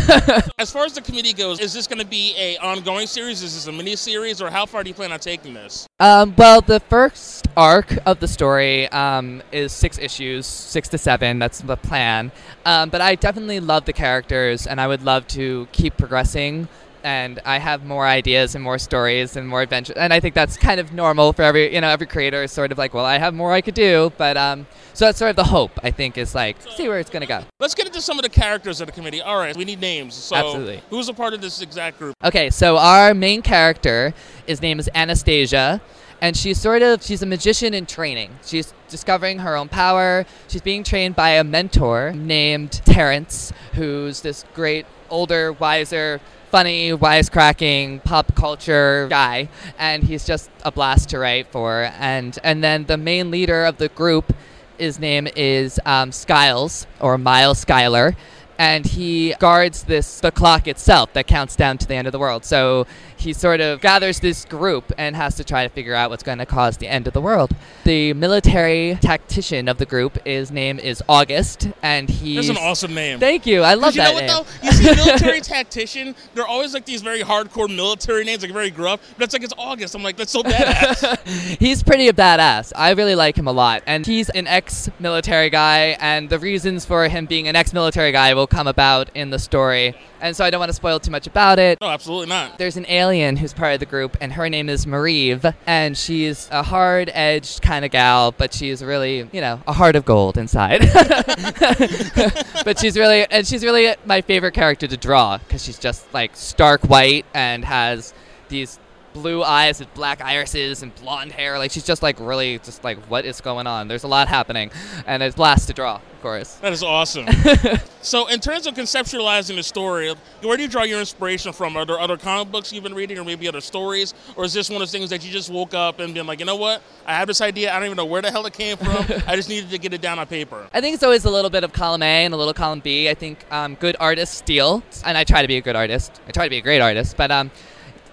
as 0.58 0.70
far 0.70 0.84
as 0.84 0.92
the 0.94 1.00
committee 1.00 1.32
goes, 1.32 1.60
is 1.60 1.72
this 1.72 1.86
going 1.86 1.98
to 1.98 2.06
be 2.06 2.34
a 2.38 2.56
ongoing 2.58 3.06
series? 3.06 3.42
Is 3.42 3.54
this 3.54 3.66
a 3.66 3.72
mini 3.72 3.96
series, 3.96 4.42
or 4.42 4.50
how 4.50 4.66
far 4.66 4.82
do 4.82 4.88
you 4.88 4.94
plan 4.94 5.12
on 5.12 5.18
taking 5.20 5.54
this? 5.54 5.86
Um, 6.00 6.34
well, 6.36 6.60
the 6.60 6.80
first 6.80 7.48
arc 7.56 7.96
of 8.06 8.20
the 8.20 8.28
story 8.28 8.88
um, 8.88 9.42
is 9.52 9.72
six 9.72 9.98
issues, 9.98 10.46
six 10.46 10.88
to 10.88 10.98
seven. 10.98 11.38
That's 11.38 11.60
the 11.60 11.76
plan. 11.76 12.32
Um, 12.66 12.90
but 12.90 13.00
I 13.00 13.14
definitely 13.14 13.60
love 13.60 13.84
the 13.86 13.92
characters, 13.94 14.66
and 14.66 14.80
I 14.80 14.86
would 14.86 15.02
love 15.02 15.26
to 15.28 15.68
keep 15.72 15.96
progressing. 15.96 16.68
And 17.04 17.40
I 17.44 17.59
have 17.59 17.85
more 17.85 18.06
ideas 18.06 18.54
and 18.54 18.62
more 18.62 18.78
stories 18.78 19.37
and 19.37 19.49
more 19.49 19.62
adventures, 19.62 19.97
and 19.97 20.12
I 20.12 20.21
think 20.21 20.35
that's 20.35 20.56
kind 20.56 20.78
of 20.78 20.92
normal 20.92 21.32
for 21.32 21.42
every 21.42 21.75
you 21.75 21.80
know 21.80 21.88
every 21.88 22.06
creator 22.06 22.42
is 22.42 22.52
sort 22.52 22.71
of 22.71 22.78
like, 22.78 22.94
well, 22.94 23.04
I 23.04 23.18
have 23.18 23.35
more 23.35 23.52
I 23.52 23.61
could 23.61 23.75
do, 23.75 24.12
but 24.16 24.37
um, 24.37 24.66
so 24.94 25.06
that's 25.06 25.18
sort 25.18 25.30
of 25.30 25.37
the 25.37 25.44
hope 25.44 25.73
I 25.82 25.90
think 25.90 26.16
is 26.16 26.35
like 26.35 26.56
see 26.76 26.88
where 26.88 27.00
it's 27.00 27.11
gonna 27.11 27.26
go. 27.26 27.42
Let's 27.59 27.75
get 27.75 27.87
into 27.87 28.00
some 28.00 28.18
of 28.18 28.23
the 28.23 28.28
characters 28.28 28.80
of 28.80 28.87
the 28.87 28.92
committee. 28.92 29.21
All 29.21 29.38
right, 29.38 29.56
we 29.56 29.64
need 29.64 29.80
names. 29.80 30.14
So 30.14 30.37
Absolutely. 30.37 30.82
who's 30.90 31.09
a 31.09 31.14
part 31.14 31.35
of 31.35 31.40
this 31.40 31.61
exact 31.61 31.99
group? 31.99 32.14
Okay, 32.23 32.50
so 32.50 32.76
our 32.76 33.14
main 33.14 33.42
character, 33.42 34.14
his 34.47 34.62
name 34.62 34.78
is 34.78 34.88
Anastasia, 34.94 35.80
and 36.21 36.37
she's 36.37 36.59
sort 36.59 36.82
of 36.82 37.02
she's 37.02 37.23
a 37.23 37.26
magician 37.26 37.75
in 37.75 37.85
training. 37.85 38.30
She's 38.44 38.73
discovering 38.88 39.40
her 39.40 39.56
own 39.56 39.68
power. 39.68 40.25
She's 40.49 40.62
being 40.62 40.85
trained 40.85 41.16
by 41.16 41.30
a 41.30 41.44
mentor 41.44 42.12
named 42.12 42.71
Terrence, 42.85 43.52
who's 43.75 44.21
this 44.21 44.44
great 44.54 44.87
older, 45.11 45.52
wiser, 45.52 46.21
funny, 46.52 46.90
wisecracking 46.90 48.04
pop 48.04 48.35
culture 48.35 49.09
guy, 49.09 49.49
and 49.78 50.04
he's 50.04 50.26
just 50.26 50.50
a 50.64 50.71
blast 50.71 51.09
to 51.09 51.18
write 51.18 51.47
for. 51.50 51.90
And 51.99 52.38
and 52.44 52.62
then 52.62 52.85
the 52.85 52.99
main 52.99 53.30
leader 53.30 53.64
of 53.64 53.78
the 53.78 53.88
group, 53.88 54.35
his 54.78 54.99
name 54.99 55.26
is 55.35 55.80
um, 55.87 56.12
Skiles 56.12 56.87
or 57.00 57.16
Miles 57.16 57.59
Schuyler 57.59 58.14
and 58.59 58.85
he 58.87 59.35
guards 59.40 59.85
this 59.85 60.21
the 60.21 60.30
clock 60.30 60.68
itself 60.68 61.12
that 61.14 61.26
counts 61.26 61.56
down 61.56 61.78
to 61.78 61.87
the 61.87 61.94
end 61.94 62.06
of 62.06 62.12
the 62.12 62.18
world. 62.18 62.44
So 62.44 62.87
he 63.22 63.32
sort 63.32 63.60
of 63.60 63.80
gathers 63.80 64.20
this 64.20 64.44
group 64.44 64.92
and 64.98 65.14
has 65.16 65.36
to 65.36 65.44
try 65.44 65.62
to 65.62 65.68
figure 65.68 65.94
out 65.94 66.10
what's 66.10 66.22
going 66.22 66.38
to 66.38 66.46
cause 66.46 66.76
the 66.76 66.88
end 66.88 67.06
of 67.06 67.12
the 67.12 67.20
world. 67.20 67.54
The 67.84 68.12
military 68.14 68.98
tactician 69.00 69.68
of 69.68 69.78
the 69.78 69.86
group, 69.86 70.18
his 70.26 70.50
name 70.50 70.78
is 70.78 71.02
August, 71.08 71.68
and 71.82 72.08
he's 72.10 72.48
That's 72.48 72.58
an 72.58 72.64
awesome 72.64 72.94
name. 72.94 73.20
Thank 73.20 73.46
you. 73.46 73.62
I 73.62 73.74
love 73.74 73.94
you 73.94 74.02
that 74.02 74.14
You 74.14 74.26
know 74.26 74.40
what 74.40 74.46
name. 74.46 74.46
though? 74.62 74.66
You 74.66 74.94
see, 74.96 75.04
military 75.06 75.40
tactician. 75.40 76.14
They're 76.34 76.46
always 76.46 76.74
like 76.74 76.84
these 76.84 77.02
very 77.02 77.20
hardcore 77.20 77.74
military 77.74 78.24
names, 78.24 78.42
like 78.42 78.52
very 78.52 78.70
gruff. 78.70 79.00
But 79.16 79.24
it's 79.24 79.32
like 79.32 79.44
it's 79.44 79.54
August. 79.56 79.94
I'm 79.94 80.02
like, 80.02 80.16
that's 80.16 80.32
so 80.32 80.42
badass. 80.42 81.26
he's 81.58 81.82
pretty 81.82 82.08
a 82.08 82.12
badass. 82.12 82.72
I 82.74 82.90
really 82.92 83.14
like 83.14 83.36
him 83.36 83.46
a 83.46 83.52
lot. 83.52 83.82
And 83.86 84.04
he's 84.04 84.30
an 84.30 84.46
ex 84.46 84.90
military 84.98 85.50
guy, 85.50 85.96
and 86.00 86.28
the 86.28 86.38
reasons 86.38 86.84
for 86.84 87.06
him 87.08 87.26
being 87.26 87.46
an 87.48 87.54
ex 87.56 87.72
military 87.72 88.10
guy 88.12 88.34
will 88.34 88.46
come 88.48 88.66
about 88.66 89.10
in 89.14 89.30
the 89.30 89.38
story. 89.38 89.94
And 90.20 90.36
so 90.36 90.44
I 90.44 90.50
don't 90.50 90.60
want 90.60 90.68
to 90.70 90.74
spoil 90.74 91.00
too 91.00 91.10
much 91.10 91.26
about 91.26 91.58
it. 91.58 91.78
no, 91.80 91.88
absolutely 91.88 92.28
not. 92.28 92.56
There's 92.56 92.76
an 92.76 92.86
alien 92.88 93.12
who's 93.21 93.52
part 93.52 93.75
of 93.75 93.81
the 93.81 93.87
group, 93.87 94.16
and 94.21 94.33
her 94.33 94.49
name 94.49 94.71
is 94.71 94.87
Marive, 94.87 95.54
and 95.66 95.97
she's 95.97 96.49
a 96.50 96.62
hard 96.62 97.11
edged 97.12 97.61
kind 97.61 97.85
of 97.85 97.90
gal, 97.90 98.33
but 98.33 98.54
she's 98.54 98.83
really, 98.83 99.28
you 99.33 99.40
know, 99.40 99.61
a 99.66 99.73
heart 99.73 99.97
of 99.97 100.07
gold 100.07 100.38
inside. 100.38 100.81
but 102.64 102.78
she's 102.81 102.97
really, 102.97 103.26
and 103.31 103.47
she's 103.47 103.62
really 103.62 103.95
my 104.07 104.23
favorite 104.23 104.54
character 104.54 104.87
to 104.87 104.97
draw 104.97 105.37
because 105.37 105.62
she's 105.62 105.78
just 105.78 106.12
like 106.14 106.35
stark 106.35 106.83
white 106.85 107.26
and 107.35 107.66
has 107.66 108.14
these 108.49 108.78
blue 109.12 109.42
eyes 109.42 109.78
with 109.78 109.92
black 109.95 110.21
irises 110.21 110.83
and 110.83 110.95
blonde 110.97 111.33
hair. 111.33 111.59
Like 111.59 111.71
she's 111.71 111.85
just 111.85 112.02
like 112.02 112.19
really, 112.21 112.59
just 112.59 112.85
like 112.85 112.99
what 113.11 113.25
is 113.25 113.40
going 113.40 113.66
on? 113.66 113.88
There's 113.88 114.04
a 114.04 114.09
lot 114.09 114.28
happening, 114.28 114.71
and 115.07 115.23
it's 115.23 115.37
blast 115.37 115.69
to 115.69 115.75
draw, 115.75 115.97
of 115.97 116.23
course. 116.23 116.54
That 116.57 116.73
is 116.73 116.83
awesome. 116.83 117.26
so, 118.02 118.28
in 118.28 118.40
terms 118.40 118.66
of 118.66 118.75
conceptualizing 118.75 119.57
the 119.57 119.62
story, 119.62 120.14
where 120.42 120.57
do 120.57 120.62
you 120.62 120.69
draw 120.69 120.83
your 120.83 121.00
inspiration 121.00 121.52
from? 121.52 121.76
Are 121.76 121.85
there 121.85 122.00
other 122.00 122.16
comic 122.16 122.50
books 122.50 122.73
you've 122.73 122.85
been 122.85 122.95
reading, 122.95 123.19
or 123.19 123.25
maybe 123.25 123.49
other 123.49 123.61
stories, 123.61 124.14
or 124.37 124.45
is 124.45 124.52
this 124.52 124.71
one 124.71 124.83
of 124.83 124.88
the 124.88 124.99
things 124.99 125.11
that 125.11 125.25
you 125.25 125.31
just 125.31 125.50
woke 125.50 125.75
up 125.75 126.00
and 126.00 126.14
been 126.14 126.26
like, 126.26 126.40
you 126.40 126.47
know 126.47 126.57
what? 126.57 126.83
I 127.07 127.14
have 127.14 127.26
this 127.26 127.40
idea. 127.40 127.73
I 127.73 127.76
don't 127.76 127.87
even 127.87 127.97
know 127.97 128.04
where 128.04 128.23
the 128.23 128.31
hell 128.31 128.47
it 128.47 128.52
came 128.52 128.76
from. 128.76 129.04
I 129.26 129.37
just 129.37 129.49
needed 129.49 129.71
to 129.71 129.78
get 129.78 129.92
it 129.92 130.00
down 130.00 130.19
on 130.19 130.26
paper. 130.26 130.66
I 130.73 130.81
think 130.81 130.95
it's 130.95 131.02
always 131.02 131.25
a 131.25 131.31
little 131.31 131.50
bit 131.50 131.64
of 131.64 131.73
column 131.73 132.02
A 132.02 132.25
and 132.25 132.35
a 132.35 132.37
little 132.37 132.54
column 132.54 132.81
B. 132.81 133.09
I 133.09 133.14
think 133.14 133.45
um, 133.50 133.75
good 133.75 133.97
artists 134.00 134.37
steal, 134.37 134.83
and 135.04 135.16
I 135.19 135.25
try 135.25 135.42
to 135.42 135.49
be 135.49 135.57
a 135.57 135.61
good 135.61 135.76
artist. 135.76 136.21
I 136.26 136.31
try 136.31 136.45
to 136.45 136.50
be 136.50 136.59
a 136.59 136.62
great 136.62 136.81
artist, 136.81 137.16
but 137.16 137.31
um, 137.31 137.50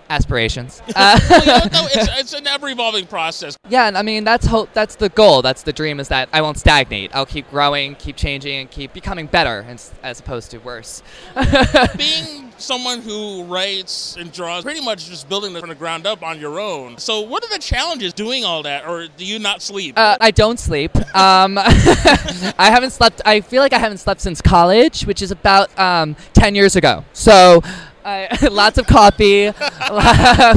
aspirations. 0.09 0.81
Uh, 0.95 1.19
Well, 1.29 1.63
you 1.63 1.69
know. 1.69 1.87
It's, 1.93 2.19
it's 2.19 2.33
an 2.33 2.47
ever-evolving 2.47 3.07
process. 3.07 3.57
yeah, 3.69 3.87
and 3.87 3.97
I 3.97 4.01
mean 4.01 4.23
that's 4.23 4.45
hope. 4.45 4.73
That's 4.73 4.95
the 4.95 5.09
goal. 5.09 5.41
That's 5.41 5.63
the 5.63 5.73
dream. 5.73 5.99
Is 5.99 6.07
that 6.09 6.29
I 6.33 6.41
won't 6.41 6.57
stagnate. 6.57 7.11
I'll 7.15 7.25
keep 7.25 7.49
growing, 7.49 7.95
keep 7.95 8.15
changing, 8.15 8.59
and 8.59 8.71
keep 8.71 8.93
becoming 8.93 9.27
better, 9.27 9.65
as, 9.67 9.91
as 10.03 10.19
opposed 10.19 10.51
to 10.51 10.57
worse. 10.59 11.01
Being 11.97 12.51
someone 12.57 13.01
who 13.01 13.43
writes 13.45 14.15
and 14.19 14.31
draws, 14.31 14.63
pretty 14.63 14.81
much 14.83 15.07
just 15.07 15.29
building 15.29 15.55
from 15.57 15.69
the 15.69 15.75
ground 15.75 16.05
up 16.07 16.23
on 16.23 16.39
your 16.39 16.59
own. 16.59 16.97
So, 16.97 17.21
what 17.21 17.43
are 17.43 17.49
the 17.49 17.59
challenges 17.61 18.13
doing 18.13 18.43
all 18.45 18.63
that, 18.63 18.87
or 18.87 19.07
do 19.07 19.25
you 19.25 19.39
not 19.39 19.61
sleep? 19.61 19.95
Uh, 19.97 20.17
I 20.19 20.31
don't 20.31 20.59
sleep. 20.59 20.95
Um, 21.15 21.57
I 21.57 22.69
haven't 22.71 22.91
slept. 22.91 23.21
I 23.25 23.41
feel 23.41 23.61
like 23.61 23.73
I 23.73 23.79
haven't 23.79 23.99
slept 23.99 24.21
since 24.21 24.41
college, 24.41 25.03
which 25.05 25.21
is 25.21 25.31
about 25.31 25.77
um, 25.79 26.15
ten 26.33 26.55
years 26.55 26.75
ago. 26.75 27.03
So, 27.13 27.61
I, 28.06 28.48
lots 28.51 28.77
of 28.77 28.88
coffee. 28.88 29.25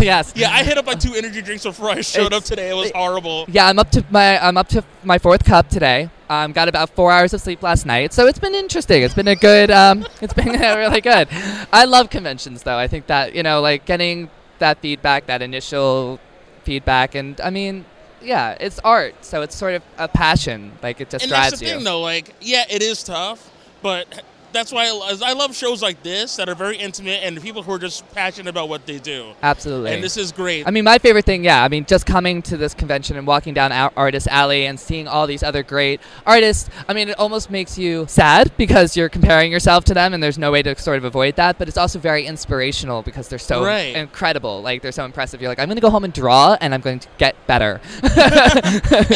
yes. 0.03 0.33
yeah, 0.37 0.51
I 0.51 0.63
hit 0.65 0.79
up 0.79 0.87
like 0.87 1.01
two 1.01 1.15
energy 1.15 1.43
drinks 1.43 1.65
before 1.65 1.91
I 1.91 2.01
showed 2.01 2.33
up 2.33 2.45
today. 2.45 2.71
It 2.71 2.75
was 2.75 2.89
it- 2.89 2.97
horrible. 2.97 3.47
Yeah, 3.49 3.67
I'm 3.67 3.79
up 3.79 3.91
to 3.93 4.05
my 4.11 4.39
I'm 4.45 4.57
up 4.57 4.69
to 4.69 4.85
my 5.03 5.19
fourth 5.19 5.45
cup 5.45 5.69
today. 5.69 6.11
Um, 6.29 6.53
got 6.53 6.69
about 6.69 6.89
four 6.91 7.13
hours 7.13 7.35
of 7.35 7.41
sleep 7.43 7.63
last 7.63 7.85
night, 7.85 8.13
so 8.15 8.27
it's 8.27 8.39
been 8.39 8.55
interesting. 8.55 9.03
It's 9.03 9.15
been 9.15 9.29
a 9.29 9.37
good. 9.37 9.71
Um, 9.71 10.07
it's 10.23 10.33
been 10.33 10.49
really 10.49 11.01
good. 11.01 11.29
I 11.73 11.85
love 11.85 12.09
conventions, 12.09 12.63
though. 12.63 12.79
I 12.79 12.89
think 12.89 13.07
that 13.09 13.35
you 13.35 13.43
know, 13.43 13.61
like 13.61 13.85
getting 13.85 14.31
that 14.59 14.79
feedback, 14.79 15.27
that 15.27 15.43
initial 15.43 16.21
feedback, 16.65 17.15
and 17.15 17.39
I 17.41 17.51
mean, 17.51 17.85
yeah, 18.23 18.57
it's 18.61 18.79
art, 18.79 19.25
so 19.25 19.43
it's 19.43 19.55
sort 19.55 19.75
of 19.75 19.83
a 19.99 20.09
passion. 20.09 20.73
Like 20.83 21.01
it 21.01 21.11
just 21.11 21.25
and 21.25 21.31
drives 21.31 21.51
that's 21.51 21.61
the 21.61 21.67
you. 21.67 21.75
thing, 21.75 21.85
though. 21.85 22.01
Like, 22.01 22.35
yeah, 22.41 22.65
it 22.71 22.83
is 22.83 23.03
tough, 23.03 23.51
but 23.83 24.23
that's 24.52 24.73
why 24.73 24.85
I, 24.87 25.16
I 25.25 25.32
love 25.32 25.54
shows 25.54 25.82
like 25.82 26.02
this 26.02 26.37
that 26.37 26.49
are 26.49 26.54
very 26.54 26.76
intimate 26.76 27.21
and 27.23 27.40
people 27.40 27.62
who 27.62 27.73
are 27.73 27.78
just 27.78 28.09
passionate 28.12 28.49
about 28.50 28.68
what 28.68 28.87
they 28.87 28.99
do. 28.99 29.32
Absolutely. 29.42 29.92
And 29.92 30.02
this 30.02 30.16
is 30.16 30.32
great. 30.32 30.66
I 30.66 30.71
mean, 30.71 30.85
my 30.85 30.99
favorite 30.99 31.25
thing, 31.25 31.44
yeah. 31.44 31.62
I 31.62 31.68
mean, 31.68 31.85
just 31.85 32.06
coming 32.06 32.42
to 32.42 32.56
this 32.56 32.75
convention 32.75 33.16
and 33.16 33.26
walking 33.26 33.54
down 33.54 33.73
Ar- 33.73 33.92
Artist 33.97 34.28
Alley 34.28 34.66
and 34.66 34.78
seeing 34.78 35.09
all 35.09 35.26
these 35.26 35.42
other 35.42 35.62
great 35.62 36.00
artists. 36.26 36.68
I 36.88 36.92
mean, 36.94 37.09
it 37.09 37.18
almost 37.18 37.50
makes 37.50 37.78
you 37.78 38.06
sad 38.09 38.52
because 38.56 38.97
you're 38.97 39.09
comparing 39.09 39.50
yourself 39.52 39.85
to 39.85 39.94
them, 39.94 40.14
and 40.14 40.23
there's 40.23 40.38
no 40.38 40.50
way 40.52 40.62
to 40.62 40.76
sort 40.78 40.99
of 40.99 41.04
avoid 41.04 41.37
that. 41.37 41.59
But 41.59 41.68
it's 41.68 41.78
also 41.78 41.99
very 41.99 42.26
inspirational 42.26 43.02
because 43.02 43.28
they're 43.28 43.38
so 43.38 43.64
Right. 43.64 43.94
incredible. 43.97 44.62
Like 44.62 44.82
they're 44.82 44.92
so 44.92 45.04
impressive. 45.04 45.40
You're 45.40 45.50
like, 45.50 45.59
I'm 45.59 45.66
going 45.68 45.76
to 45.76 45.82
go 45.82 45.90
home 45.90 46.04
and 46.04 46.12
draw, 46.12 46.56
and 46.61 46.75
I'm 46.75 46.80
going 46.80 46.99
to 47.00 47.09
get 47.18 47.35
better. 47.47 47.80
and 48.02 48.12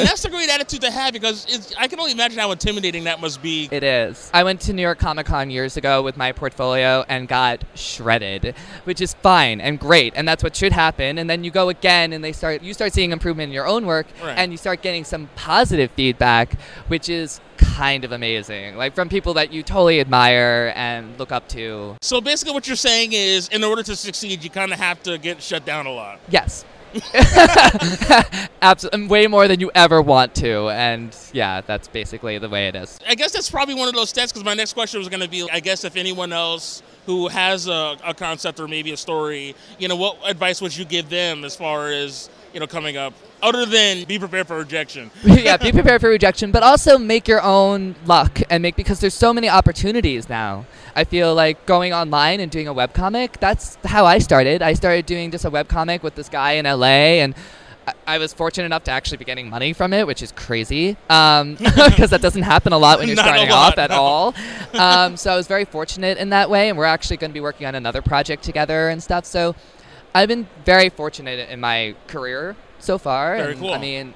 that's 0.06 0.24
a 0.24 0.30
great 0.30 0.48
attitude 0.50 0.80
to 0.82 0.90
have 0.90 1.12
because 1.12 1.46
it's, 1.48 1.74
I 1.76 1.88
can 1.88 1.98
only 2.00 2.12
imagine 2.12 2.38
how 2.38 2.50
intimidating 2.52 3.04
that 3.04 3.20
must 3.20 3.42
be. 3.42 3.68
It 3.70 3.82
is. 3.82 4.30
I 4.32 4.44
went 4.44 4.60
to 4.62 4.72
New 4.72 4.82
York 4.82 4.98
Comic 4.98 5.25
Con 5.26 5.50
years 5.50 5.76
ago 5.76 6.02
with 6.02 6.16
my 6.16 6.30
portfolio 6.32 7.04
and 7.08 7.26
got 7.26 7.64
shredded, 7.74 8.54
which 8.84 9.00
is 9.00 9.12
fine 9.14 9.60
and 9.60 9.78
great, 9.78 10.12
and 10.16 10.26
that's 10.26 10.42
what 10.42 10.54
should 10.54 10.72
happen. 10.72 11.18
And 11.18 11.28
then 11.28 11.42
you 11.44 11.50
go 11.50 11.68
again, 11.68 12.12
and 12.12 12.22
they 12.24 12.32
start 12.32 12.62
you 12.62 12.72
start 12.72 12.92
seeing 12.92 13.10
improvement 13.12 13.48
in 13.48 13.52
your 13.52 13.66
own 13.66 13.86
work, 13.86 14.06
Right. 14.22 14.38
and 14.38 14.52
you 14.52 14.56
start 14.56 14.82
getting 14.82 15.04
some 15.04 15.28
positive 15.34 15.90
feedback, 15.96 16.58
which 16.88 17.08
is 17.08 17.40
kind 17.58 18.04
of 18.04 18.12
amazing, 18.12 18.76
like 18.76 18.94
from 18.94 19.08
people 19.08 19.34
that 19.34 19.52
you 19.52 19.62
totally 19.62 19.98
admire 20.00 20.72
and 20.76 21.18
look 21.18 21.32
up 21.32 21.48
to. 21.48 21.96
So 22.02 22.20
basically, 22.20 22.54
what 22.54 22.66
you're 22.68 22.76
saying 22.76 23.12
is, 23.12 23.48
in 23.48 23.64
order 23.64 23.82
to 23.82 23.96
succeed, 23.96 24.44
you 24.44 24.50
kind 24.50 24.72
of 24.72 24.78
have 24.78 25.02
to 25.02 25.18
get 25.18 25.42
shut 25.42 25.64
down 25.64 25.86
a 25.86 25.90
lot. 25.92 26.20
Yes. 26.30 26.64
Absolutely, 28.62 29.02
um, 29.02 29.08
way 29.08 29.26
more 29.26 29.48
than 29.48 29.60
you 29.60 29.70
ever 29.74 30.00
want 30.00 30.34
to, 30.36 30.68
and 30.70 31.16
yeah, 31.32 31.60
that's 31.60 31.88
basically 31.88 32.38
the 32.38 32.48
way 32.48 32.68
it 32.68 32.76
is. 32.76 32.98
I 33.06 33.14
guess 33.14 33.32
that's 33.32 33.50
probably 33.50 33.74
one 33.74 33.88
of 33.88 33.94
those 33.94 34.08
steps 34.10 34.32
because 34.32 34.44
my 34.44 34.54
next 34.54 34.72
question 34.72 34.98
was 34.98 35.08
going 35.08 35.20
to 35.20 35.28
be 35.28 35.48
I 35.50 35.60
guess 35.60 35.84
if 35.84 35.96
anyone 35.96 36.32
else 36.32 36.82
who 37.06 37.28
has 37.28 37.68
a, 37.68 37.96
a 38.04 38.12
concept 38.12 38.60
or 38.60 38.68
maybe 38.68 38.92
a 38.92 38.96
story, 38.96 39.54
you 39.78 39.88
know, 39.88 39.96
what 39.96 40.18
advice 40.24 40.60
would 40.60 40.76
you 40.76 40.84
give 40.84 41.08
them 41.08 41.44
as 41.44 41.54
far 41.54 41.90
as, 41.90 42.28
you 42.52 42.60
know, 42.60 42.66
coming 42.66 42.96
up? 42.96 43.14
Other 43.42 43.64
than 43.64 44.04
be 44.04 44.18
prepared 44.18 44.48
for 44.48 44.58
rejection. 44.58 45.10
yeah, 45.24 45.56
be 45.56 45.70
prepared 45.70 46.00
for 46.00 46.08
rejection, 46.08 46.50
but 46.50 46.62
also 46.62 46.98
make 46.98 47.28
your 47.28 47.40
own 47.42 47.94
luck 48.06 48.40
and 48.50 48.62
make 48.62 48.76
because 48.76 48.98
there's 48.98 49.14
so 49.14 49.32
many 49.32 49.48
opportunities 49.48 50.28
now. 50.28 50.66
I 50.96 51.04
feel 51.04 51.34
like 51.34 51.66
going 51.66 51.92
online 51.92 52.40
and 52.40 52.50
doing 52.50 52.68
a 52.68 52.74
webcomic, 52.74 53.38
that's 53.38 53.76
how 53.84 54.06
I 54.06 54.18
started. 54.18 54.62
I 54.62 54.72
started 54.72 55.04
doing 55.04 55.30
just 55.30 55.44
a 55.44 55.50
webcomic 55.50 56.02
with 56.02 56.14
this 56.14 56.30
guy 56.30 56.52
in 56.52 56.64
LA 56.64 57.20
and 57.20 57.34
I- 57.86 58.14
I 58.14 58.18
was 58.18 58.32
fortunate 58.32 58.64
enough 58.64 58.84
to 58.84 58.90
actually 58.90 59.18
be 59.18 59.26
getting 59.26 59.50
money 59.50 59.74
from 59.74 59.92
it, 59.92 60.06
which 60.06 60.22
is 60.22 60.32
crazy 60.32 60.92
because 61.08 62.10
that 62.10 62.20
doesn't 62.22 62.42
happen 62.42 62.72
a 62.72 62.78
lot 62.78 62.98
when 62.98 63.08
you're 63.08 63.16
Not 63.16 63.26
starting 63.26 63.50
lot, 63.50 63.72
off 63.72 63.78
at 63.78 63.90
no. 63.90 63.96
all. 64.02 64.34
Um, 64.74 65.16
so 65.16 65.32
I 65.32 65.36
was 65.36 65.46
very 65.46 65.64
fortunate 65.64 66.18
in 66.18 66.30
that 66.30 66.50
way, 66.50 66.68
and 66.68 66.76
we're 66.76 66.84
actually 66.84 67.16
going 67.16 67.30
to 67.30 67.34
be 67.34 67.40
working 67.40 67.66
on 67.66 67.74
another 67.74 68.02
project 68.02 68.42
together 68.42 68.90
and 68.90 69.02
stuff. 69.02 69.24
So 69.24 69.54
I've 70.14 70.28
been 70.28 70.46
very 70.66 70.90
fortunate 70.90 71.48
in 71.48 71.60
my 71.60 71.94
career 72.08 72.56
so 72.78 72.98
far. 72.98 73.36
Very 73.36 73.52
and, 73.52 73.60
cool. 73.60 73.72
I 73.72 73.78
mean, 73.78 74.12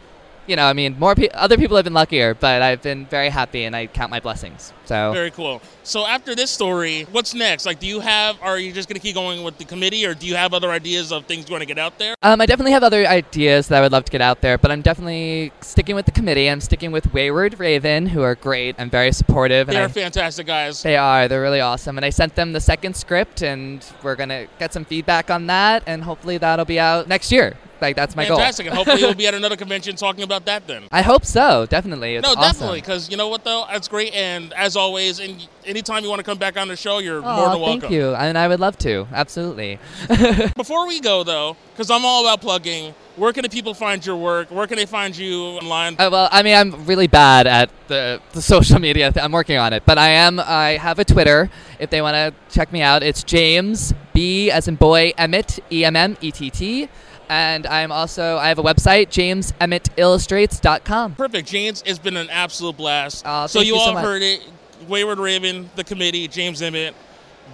you 0.47 0.57
know, 0.57 0.65
I 0.67 0.73
mean, 0.73 0.99
more 0.99 1.15
pe- 1.15 1.29
other 1.31 1.57
people 1.57 1.77
have 1.77 1.85
been 1.85 1.95
luckier, 1.95 2.35
but 2.35 2.63
I've 2.63 2.83
been 2.83 3.07
very 3.07 3.29
happy, 3.29 3.65
and 3.65 3.75
I 3.77 3.87
count 3.87 4.11
my 4.11 4.21
blessings. 4.21 4.73
So 4.87 5.13
Very 5.13 5.31
cool. 5.31 5.63
So 5.85 6.05
after 6.07 6.35
this 6.35 6.51
story, 6.51 7.07
what's 7.13 7.33
next? 7.35 7.65
Like, 7.67 7.79
do 7.79 7.87
you 7.87 8.01
have? 8.01 8.37
Are 8.43 8.59
you 8.59 8.73
just 8.73 8.89
gonna 8.89 8.99
keep 8.99 9.15
going 9.15 9.45
with 9.45 9.57
the 9.59 9.65
committee, 9.65 10.05
or 10.05 10.15
do 10.15 10.27
you 10.27 10.35
have 10.35 10.53
other 10.53 10.71
ideas 10.71 11.13
of 11.13 11.27
things 11.27 11.49
you 11.49 11.53
want 11.53 11.63
to 11.63 11.67
get 11.67 11.79
out 11.79 11.99
there? 11.99 12.15
Um, 12.23 12.41
I 12.41 12.47
definitely 12.47 12.73
have 12.73 12.83
other 12.83 13.07
ideas 13.07 13.69
that 13.69 13.79
I 13.79 13.81
would 13.83 13.93
love 13.93 14.05
to 14.07 14.11
get 14.11 14.21
out 14.21 14.41
there, 14.41 14.59
but 14.59 14.71
I'm 14.73 14.83
definitely 14.83 15.53
sticking 15.61 15.95
with 15.95 16.07
the 16.07 16.13
committee. 16.13 16.51
I'm 16.51 16.61
sticking 16.61 16.91
with 16.91 17.13
Wayward 17.13 17.61
Raven, 17.61 18.07
who 18.07 18.23
are 18.23 18.35
great 18.35 18.75
and 18.79 18.91
very 18.91 19.13
supportive. 19.13 19.69
And 19.69 19.77
They 19.77 19.81
I- 19.83 19.85
are 19.85 19.89
fantastic 19.89 20.47
guys. 20.47 20.83
they 20.83 20.97
are. 20.97 21.29
They're 21.29 21.43
really 21.43 21.61
awesome. 21.61 21.97
And 21.97 22.05
I 22.05 22.11
sent 22.11 22.35
them 22.35 22.53
the 22.53 22.61
second 22.61 22.97
script, 22.97 23.43
and 23.43 23.85
we're 24.03 24.17
gonna 24.17 24.47
get 24.59 24.73
some 24.73 24.85
feedback 24.85 25.31
on 25.31 25.47
that, 25.47 25.85
and 25.87 26.03
hopefully 26.03 26.39
that'll 26.39 26.65
be 26.65 26.81
out 26.81 27.07
next 27.07 27.31
year. 27.31 27.55
Like 27.81 27.97
that's 27.97 28.17
my 28.17 28.27
Fantastic, 28.27 28.67
goal. 28.67 28.71
and 28.73 28.79
hopefully 28.79 29.03
we'll 29.03 29.15
be 29.15 29.27
at 29.27 29.35
another 29.35 29.57
convention 29.57 29.97
talking 29.97 30.23
about 30.25 30.45
that 30.47 30.67
then. 30.67 30.85
I 30.93 31.03
hope 31.03 31.25
so. 31.25 31.67
Definitely. 31.67 32.17
It's 32.17 32.23
no, 32.27 32.31
awesome. 32.33 32.43
definitely, 32.43 32.81
because 32.81 33.11
you 33.11 33.17
know 33.17 33.29
what 33.29 33.45
though, 33.45 33.65
it's 33.71 33.89
great. 33.89 34.13
And 34.15 34.53
as 34.55 34.77
always, 34.77 35.21
and 35.21 35.47
anytime 35.65 36.03
you 36.03 36.09
want 36.11 36.21
to 36.21 36.25
come 36.25 36.39
back 36.39 36.57
on 36.59 36.69
the 36.69 36.77
show, 36.77 36.99
you're 36.99 37.23
more 37.23 37.51
than 37.51 37.61
welcome. 37.61 37.81
thank 37.81 37.93
you. 37.93 38.15
And 38.15 38.37
I 38.37 38.49
would 38.49 38.61
love 38.61 38.77
to. 38.79 39.07
Absolutely. 39.13 39.79
Before 40.57 40.87
we 40.87 41.01
go 41.01 41.23
though, 41.25 41.57
because 41.73 41.91
I'm 41.91 42.05
all 42.05 42.25
about 42.27 42.41
plugging, 42.41 42.95
where 43.17 43.33
can 43.33 43.43
the 43.43 43.49
people 43.49 43.75
find 43.75 44.05
your 44.05 44.17
work? 44.17 44.51
Where 44.51 44.67
can 44.67 44.77
they 44.77 44.87
find 44.87 45.17
you 45.17 45.43
online? 45.59 45.95
Uh, 45.99 46.09
well, 46.11 46.29
I 46.33 46.43
mean, 46.43 46.57
I'm 46.57 46.87
really 46.87 47.07
bad 47.07 47.47
at 47.47 47.71
the, 47.89 48.21
the 48.33 48.43
social 48.55 48.79
media. 48.79 49.13
Th- 49.13 49.23
I'm 49.25 49.33
working 49.33 49.57
on 49.59 49.73
it, 49.73 49.85
but 49.85 49.99
I 49.99 50.09
am. 50.09 50.41
I 50.41 50.73
have 50.79 50.99
a 50.99 51.05
Twitter. 51.05 51.51
If 51.79 51.91
they 51.91 52.01
want 52.03 52.15
to 52.15 52.35
check 52.55 52.73
me 52.73 52.83
out, 52.83 53.03
it's 53.03 53.23
James 53.23 53.93
B 54.13 54.51
as 54.51 54.69
in 54.69 54.77
boy 54.77 55.13
Emmett 55.19 55.59
E 55.71 55.85
M 55.85 55.97
M 55.97 56.17
E 56.21 56.31
T 56.31 56.51
T, 56.51 56.89
and 57.31 57.67
I'm 57.67 57.91
also 57.93 58.37
I 58.37 58.49
have 58.49 58.59
a 58.59 58.63
website 58.63 59.07
JamesEmmettIllustrates.com. 59.07 61.15
Perfect, 61.15 61.49
James. 61.49 61.83
It's 61.87 62.01
been 62.01 62.17
an 62.17 62.29
absolute 62.29 62.77
blast. 62.77 63.25
Aw, 63.25 63.47
so 63.47 63.61
you 63.61 63.75
you 63.75 63.81
all 63.81 63.95
much. 63.95 64.05
heard 64.05 64.21
it. 64.21 64.43
Wayward 64.89 65.21
Raven, 65.21 65.71
the 65.77 65.85
committee, 65.85 66.27
James 66.27 66.61
Emmett. 66.61 66.95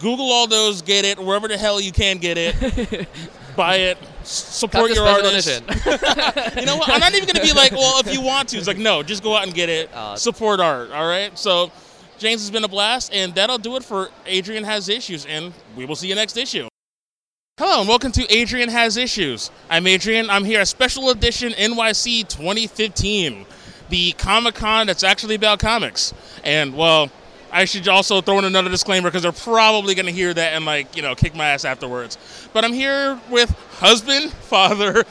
Google 0.00 0.32
all 0.32 0.46
those, 0.46 0.80
get 0.82 1.04
it 1.04 1.18
wherever 1.18 1.48
the 1.48 1.58
hell 1.58 1.80
you 1.80 1.92
can 1.92 2.18
get 2.18 2.36
it. 2.38 3.08
Buy 3.56 3.76
it. 3.76 3.98
Support 4.22 4.94
your 4.94 4.96
special 4.96 5.26
artists. 5.26 5.60
you 6.56 6.66
know 6.66 6.76
what? 6.76 6.90
I'm 6.90 7.00
not 7.00 7.14
even 7.14 7.26
gonna 7.26 7.44
be 7.44 7.52
like, 7.52 7.72
well, 7.72 8.00
if 8.00 8.10
you 8.12 8.22
want 8.22 8.48
to. 8.50 8.58
It's 8.58 8.66
like, 8.66 8.78
no, 8.78 9.02
just 9.02 9.22
go 9.22 9.34
out 9.36 9.44
and 9.44 9.54
get 9.54 9.68
it. 9.68 9.90
Aw. 9.94 10.16
Support 10.16 10.60
art. 10.60 10.90
All 10.90 11.06
right. 11.06 11.38
So, 11.38 11.70
James 12.18 12.40
has 12.40 12.50
been 12.50 12.64
a 12.64 12.68
blast, 12.68 13.12
and 13.12 13.34
that'll 13.34 13.58
do 13.58 13.76
it 13.76 13.84
for 13.84 14.08
Adrian 14.24 14.64
has 14.64 14.88
issues, 14.88 15.26
and 15.26 15.52
we 15.74 15.84
will 15.84 15.96
see 15.96 16.08
you 16.08 16.14
next 16.14 16.36
issue. 16.36 16.68
Hello 17.58 17.80
and 17.80 17.88
welcome 17.88 18.12
to 18.12 18.30
Adrian 18.30 18.68
Has 18.68 18.98
Issues. 18.98 19.50
I'm 19.70 19.86
Adrian. 19.86 20.28
I'm 20.28 20.44
here 20.44 20.60
at 20.60 20.68
Special 20.68 21.08
Edition 21.08 21.54
NYC 21.54 22.28
2015, 22.28 23.46
the 23.88 24.12
Comic 24.12 24.56
Con 24.56 24.86
that's 24.86 25.02
actually 25.02 25.36
about 25.36 25.58
comics. 25.58 26.12
And 26.44 26.76
well, 26.76 27.10
I 27.50 27.64
should 27.64 27.88
also 27.88 28.20
throw 28.20 28.38
in 28.40 28.44
another 28.44 28.68
disclaimer 28.68 29.08
because 29.08 29.22
they're 29.22 29.32
probably 29.32 29.94
going 29.94 30.04
to 30.04 30.12
hear 30.12 30.34
that 30.34 30.52
and 30.52 30.66
like 30.66 30.94
you 30.94 31.00
know 31.00 31.14
kick 31.14 31.34
my 31.34 31.46
ass 31.46 31.64
afterwards. 31.64 32.18
But 32.52 32.66
I'm 32.66 32.74
here 32.74 33.18
with 33.30 33.48
husband, 33.78 34.32
father, 34.50 35.04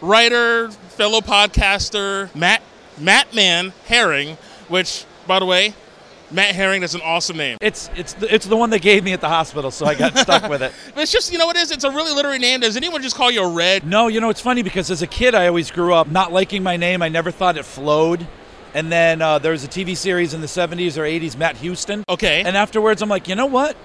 writer, 0.00 0.70
fellow 0.70 1.20
podcaster 1.20 2.34
Matt 2.34 2.62
Matt 2.96 3.34
Man 3.34 3.74
Herring, 3.84 4.38
which 4.68 5.04
by 5.26 5.38
the 5.38 5.44
way, 5.44 5.74
Matt 6.32 6.54
Herring 6.54 6.84
is 6.84 6.94
an 6.94 7.00
awesome 7.00 7.36
name. 7.36 7.58
It's 7.60 7.90
it's 7.96 8.12
the, 8.14 8.32
it's 8.32 8.46
the 8.46 8.56
one 8.56 8.70
they 8.70 8.78
gave 8.78 9.02
me 9.02 9.12
at 9.12 9.20
the 9.20 9.28
hospital, 9.28 9.70
so 9.70 9.86
I 9.86 9.94
got 9.94 10.16
stuck 10.18 10.48
with 10.48 10.62
it. 10.62 10.72
It's 10.96 11.10
just 11.10 11.32
you 11.32 11.38
know 11.38 11.46
what 11.46 11.56
it 11.56 11.62
is. 11.62 11.70
It's 11.72 11.84
a 11.84 11.90
really 11.90 12.14
literary 12.14 12.38
name. 12.38 12.60
Does 12.60 12.76
anyone 12.76 13.02
just 13.02 13.16
call 13.16 13.30
you 13.30 13.42
a 13.42 13.52
red? 13.52 13.84
No, 13.84 14.06
you 14.08 14.20
know 14.20 14.30
it's 14.30 14.40
funny 14.40 14.62
because 14.62 14.90
as 14.90 15.02
a 15.02 15.06
kid 15.06 15.34
I 15.34 15.48
always 15.48 15.70
grew 15.70 15.92
up 15.92 16.08
not 16.08 16.32
liking 16.32 16.62
my 16.62 16.76
name. 16.76 17.02
I 17.02 17.08
never 17.08 17.30
thought 17.30 17.56
it 17.56 17.64
flowed. 17.64 18.26
And 18.72 18.92
then 18.92 19.20
uh, 19.20 19.40
there 19.40 19.50
was 19.50 19.64
a 19.64 19.68
TV 19.68 19.96
series 19.96 20.32
in 20.32 20.40
the 20.40 20.46
70s 20.46 20.96
or 20.96 21.02
80s, 21.02 21.36
Matt 21.36 21.56
Houston. 21.56 22.04
Okay. 22.08 22.44
And 22.44 22.56
afterwards 22.56 23.02
I'm 23.02 23.08
like, 23.08 23.26
you 23.26 23.34
know 23.34 23.46
what? 23.46 23.76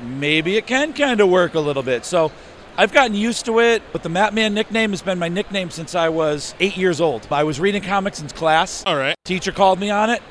Maybe 0.00 0.56
it 0.56 0.68
can 0.68 0.92
kind 0.92 1.20
of 1.20 1.28
work 1.28 1.54
a 1.54 1.60
little 1.60 1.82
bit. 1.82 2.04
So 2.04 2.30
I've 2.76 2.92
gotten 2.92 3.16
used 3.16 3.46
to 3.46 3.58
it, 3.58 3.82
but 3.92 4.04
the 4.04 4.08
Matt 4.08 4.34
Man 4.34 4.54
nickname 4.54 4.90
has 4.90 5.02
been 5.02 5.18
my 5.18 5.28
nickname 5.28 5.70
since 5.70 5.96
I 5.96 6.10
was 6.10 6.54
eight 6.60 6.76
years 6.76 7.00
old. 7.00 7.26
I 7.32 7.42
was 7.42 7.58
reading 7.58 7.82
comics 7.82 8.20
in 8.20 8.28
class. 8.28 8.84
All 8.86 8.94
right. 8.94 9.16
Teacher 9.24 9.50
called 9.50 9.80
me 9.80 9.90
on 9.90 10.10
it. 10.10 10.22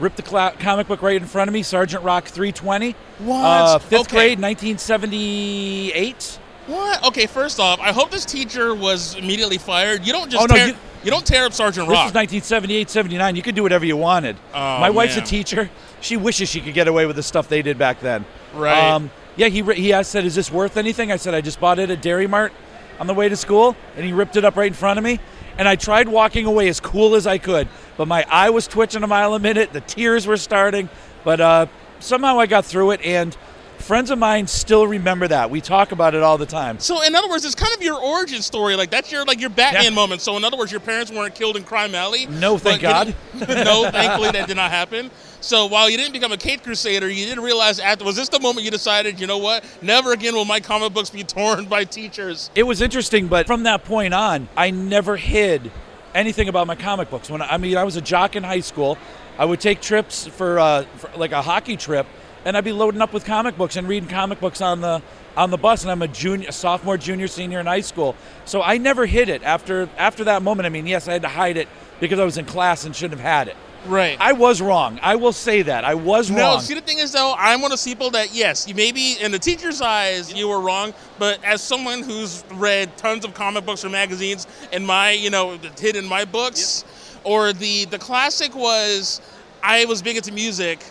Ripped 0.00 0.16
the 0.16 0.22
cla- 0.22 0.54
comic 0.60 0.86
book 0.86 1.02
right 1.02 1.16
in 1.20 1.26
front 1.26 1.48
of 1.48 1.54
me, 1.54 1.62
Sergeant 1.64 2.04
Rock 2.04 2.24
320. 2.26 2.94
What? 3.18 3.44
Uh, 3.44 3.78
fifth 3.78 4.00
Okay. 4.02 4.16
grade, 4.16 4.38
1978. 4.40 6.38
What? 6.66 7.04
Okay, 7.06 7.26
first 7.26 7.58
off, 7.58 7.80
I 7.80 7.92
hope 7.92 8.10
this 8.10 8.24
teacher 8.24 8.74
was 8.74 9.14
immediately 9.16 9.58
fired. 9.58 10.06
You 10.06 10.12
don't 10.12 10.30
just 10.30 10.42
Oh, 10.42 10.46
no, 10.46 10.54
tear, 10.54 10.68
you- 10.68 10.74
you, 11.02 11.10
don't 11.10 11.26
tear 11.26 11.44
up 11.46 11.52
Sergeant 11.52 11.88
Rock. 11.88 11.96
This 11.96 12.04
was 12.12 12.14
1978, 12.14 12.90
79. 12.90 13.34
You 13.36 13.42
could 13.42 13.54
do 13.54 13.62
whatever 13.62 13.84
you 13.86 13.96
wanted. 13.96 14.36
Oh, 14.54 14.78
My 14.78 14.90
wife's 14.90 15.16
man. 15.16 15.24
a 15.24 15.26
teacher. 15.26 15.70
She 16.00 16.16
wishes 16.16 16.48
she 16.48 16.60
could 16.60 16.74
get 16.74 16.86
away 16.86 17.06
with 17.06 17.16
the 17.16 17.22
stuff 17.22 17.48
they 17.48 17.62
did 17.62 17.76
back 17.78 18.00
then. 18.00 18.24
Right. 18.54 18.78
Um, 18.78 19.10
yeah, 19.36 19.48
he, 19.48 19.62
he 19.74 19.92
asked, 19.92 20.10
said, 20.12 20.24
is 20.24 20.34
this 20.34 20.52
worth 20.52 20.76
anything? 20.76 21.10
I 21.10 21.16
said, 21.16 21.34
I 21.34 21.40
just 21.40 21.58
bought 21.58 21.78
it 21.78 21.90
at 21.90 22.02
Dairy 22.02 22.26
Mart 22.26 22.52
on 23.00 23.06
the 23.06 23.14
way 23.14 23.28
to 23.28 23.36
school, 23.36 23.74
and 23.96 24.04
he 24.04 24.12
ripped 24.12 24.36
it 24.36 24.44
up 24.44 24.56
right 24.56 24.66
in 24.68 24.74
front 24.74 24.98
of 24.98 25.04
me. 25.04 25.18
And 25.58 25.68
I 25.68 25.74
tried 25.76 26.08
walking 26.08 26.46
away 26.46 26.68
as 26.68 26.78
cool 26.80 27.16
as 27.16 27.26
I 27.26 27.38
could, 27.38 27.68
but 27.96 28.06
my 28.06 28.24
eye 28.30 28.50
was 28.50 28.66
twitching 28.68 29.02
a 29.02 29.06
mile 29.08 29.34
a 29.34 29.40
minute. 29.40 29.72
The 29.72 29.80
tears 29.80 30.26
were 30.26 30.36
starting, 30.36 30.88
but 31.24 31.40
uh, 31.40 31.66
somehow 31.98 32.38
I 32.38 32.46
got 32.46 32.64
through 32.64 32.92
it, 32.92 33.00
and 33.02 33.36
friends 33.78 34.10
of 34.12 34.18
mine 34.20 34.46
still 34.46 34.86
remember 34.86 35.26
that. 35.26 35.50
We 35.50 35.60
talk 35.60 35.90
about 35.90 36.14
it 36.14 36.22
all 36.22 36.38
the 36.38 36.46
time. 36.46 36.78
so, 36.78 37.02
in 37.02 37.14
other 37.16 37.28
words, 37.28 37.44
it's 37.44 37.56
kind 37.56 37.74
of 37.74 37.82
your 37.82 37.98
origin 38.00 38.40
story. 38.42 38.76
Like 38.76 38.90
that's 38.90 39.10
your 39.10 39.24
like 39.24 39.40
your 39.40 39.50
Batman 39.50 39.82
Yeah. 39.84 39.90
moment. 39.90 40.20
So, 40.20 40.36
in 40.36 40.44
other 40.44 40.56
words, 40.56 40.70
your 40.70 40.80
parents 40.80 41.10
weren't 41.10 41.34
killed 41.34 41.56
in 41.56 41.64
Crime 41.64 41.92
Alley. 41.94 42.26
No, 42.26 42.56
thank 42.56 42.80
God. 42.82 43.14
you 43.34 43.46
know- 43.46 43.64
no, 43.84 43.90
thankfully 43.90 44.30
that 44.30 44.46
did 44.46 44.56
not 44.56 44.70
happen. 44.70 45.10
So, 45.40 45.66
while 45.66 45.88
you 45.88 45.96
didn't 45.96 46.12
become 46.12 46.32
a 46.32 46.36
Caped 46.36 46.64
Crusader, 46.64 47.08
you 47.08 47.24
didn't 47.24 47.44
realize 47.44 47.78
after 47.78 48.04
was 48.04 48.16
this 48.16 48.28
the 48.28 48.40
moment 48.40 48.64
you 48.64 48.72
decided, 48.72 49.20
you 49.20 49.26
know 49.28 49.38
what? 49.38 49.64
Never 49.80 50.12
again 50.12 50.34
will 50.34 50.44
my 50.44 50.58
comic 50.58 50.92
books 50.92 51.10
be 51.10 51.22
torn 51.24 51.66
by 51.66 51.84
teachers. 51.84 52.50
It 52.56 52.64
was 52.64 52.82
interesting, 52.82 53.28
but 53.28 53.46
from 53.46 53.62
that 53.62 53.84
point 53.84 54.14
on, 54.14 54.48
I 54.56 54.70
never 54.70 55.16
hid 55.16 55.70
anything 56.12 56.48
about 56.48 56.66
my 56.66 56.74
comic 56.74 57.08
books. 57.08 57.30
When 57.30 57.40
I, 57.40 57.56
mean, 57.56 57.76
I 57.76 57.84
was 57.84 57.94
a 57.94 58.00
jock 58.00 58.34
in 58.34 58.42
high 58.42 58.60
school. 58.60 58.98
I 59.38 59.44
would 59.44 59.60
take 59.60 59.80
trips 59.80 60.26
for, 60.26 60.58
uh, 60.58 60.82
for 60.96 61.16
like 61.16 61.30
a 61.30 61.40
hockey 61.40 61.76
trip, 61.76 62.06
and 62.44 62.56
I'd 62.56 62.64
be 62.64 62.72
loading 62.72 63.00
up 63.00 63.12
with 63.12 63.24
comic 63.24 63.56
books 63.56 63.76
and 63.76 63.86
reading 63.86 64.08
comic 64.08 64.40
books 64.40 64.60
on 64.60 64.80
the 64.80 65.00
on 65.36 65.50
the 65.50 65.56
bus. 65.56 65.82
And 65.82 65.92
I'm 65.92 66.02
a 66.02 66.08
junior, 66.08 66.50
sophomore, 66.50 66.96
junior, 66.96 67.28
senior 67.28 67.60
in 67.60 67.66
high 67.66 67.82
school, 67.82 68.16
so 68.44 68.60
I 68.60 68.78
never 68.78 69.06
hid 69.06 69.28
it. 69.28 69.44
After 69.44 69.88
after 69.96 70.24
that 70.24 70.42
moment, 70.42 70.66
I 70.66 70.70
mean, 70.70 70.88
yes, 70.88 71.06
I 71.06 71.12
had 71.12 71.22
to 71.22 71.28
hide 71.28 71.56
it 71.56 71.68
because 72.00 72.18
I 72.18 72.24
was 72.24 72.36
in 72.36 72.46
class 72.46 72.84
and 72.84 72.96
shouldn't 72.96 73.20
have 73.20 73.28
had 73.28 73.48
it. 73.48 73.56
Right. 73.88 74.16
I 74.20 74.32
was 74.32 74.60
wrong. 74.60 75.00
I 75.02 75.16
will 75.16 75.32
say 75.32 75.62
that 75.62 75.84
I 75.84 75.94
was 75.94 76.30
No, 76.30 76.42
wrong. 76.42 76.60
see 76.60 76.74
the 76.74 76.80
thing 76.80 76.98
is 76.98 77.12
though, 77.12 77.34
I'm 77.38 77.60
one 77.62 77.72
of 77.72 77.78
those 77.78 77.84
people 77.84 78.10
that 78.10 78.34
yes, 78.34 78.68
you 78.68 78.74
maybe 78.74 79.12
in 79.20 79.32
the 79.32 79.38
teacher's 79.38 79.80
eyes 79.80 80.32
you 80.32 80.46
were 80.48 80.60
wrong, 80.60 80.92
but 81.18 81.42
as 81.42 81.62
someone 81.62 82.02
who's 82.02 82.44
read 82.52 82.96
tons 82.98 83.24
of 83.24 83.34
comic 83.34 83.64
books 83.64 83.84
or 83.84 83.88
magazines 83.88 84.46
and 84.72 84.86
my 84.86 85.12
you 85.12 85.30
know 85.30 85.58
hid 85.78 85.96
in 85.96 86.06
my 86.06 86.24
books, 86.24 86.84
or 87.24 87.52
the 87.52 87.86
the 87.86 87.98
classic 87.98 88.54
was 88.54 89.20
I 89.62 89.84
was 89.86 90.02
big 90.02 90.16
into 90.16 90.32
music. 90.32 90.84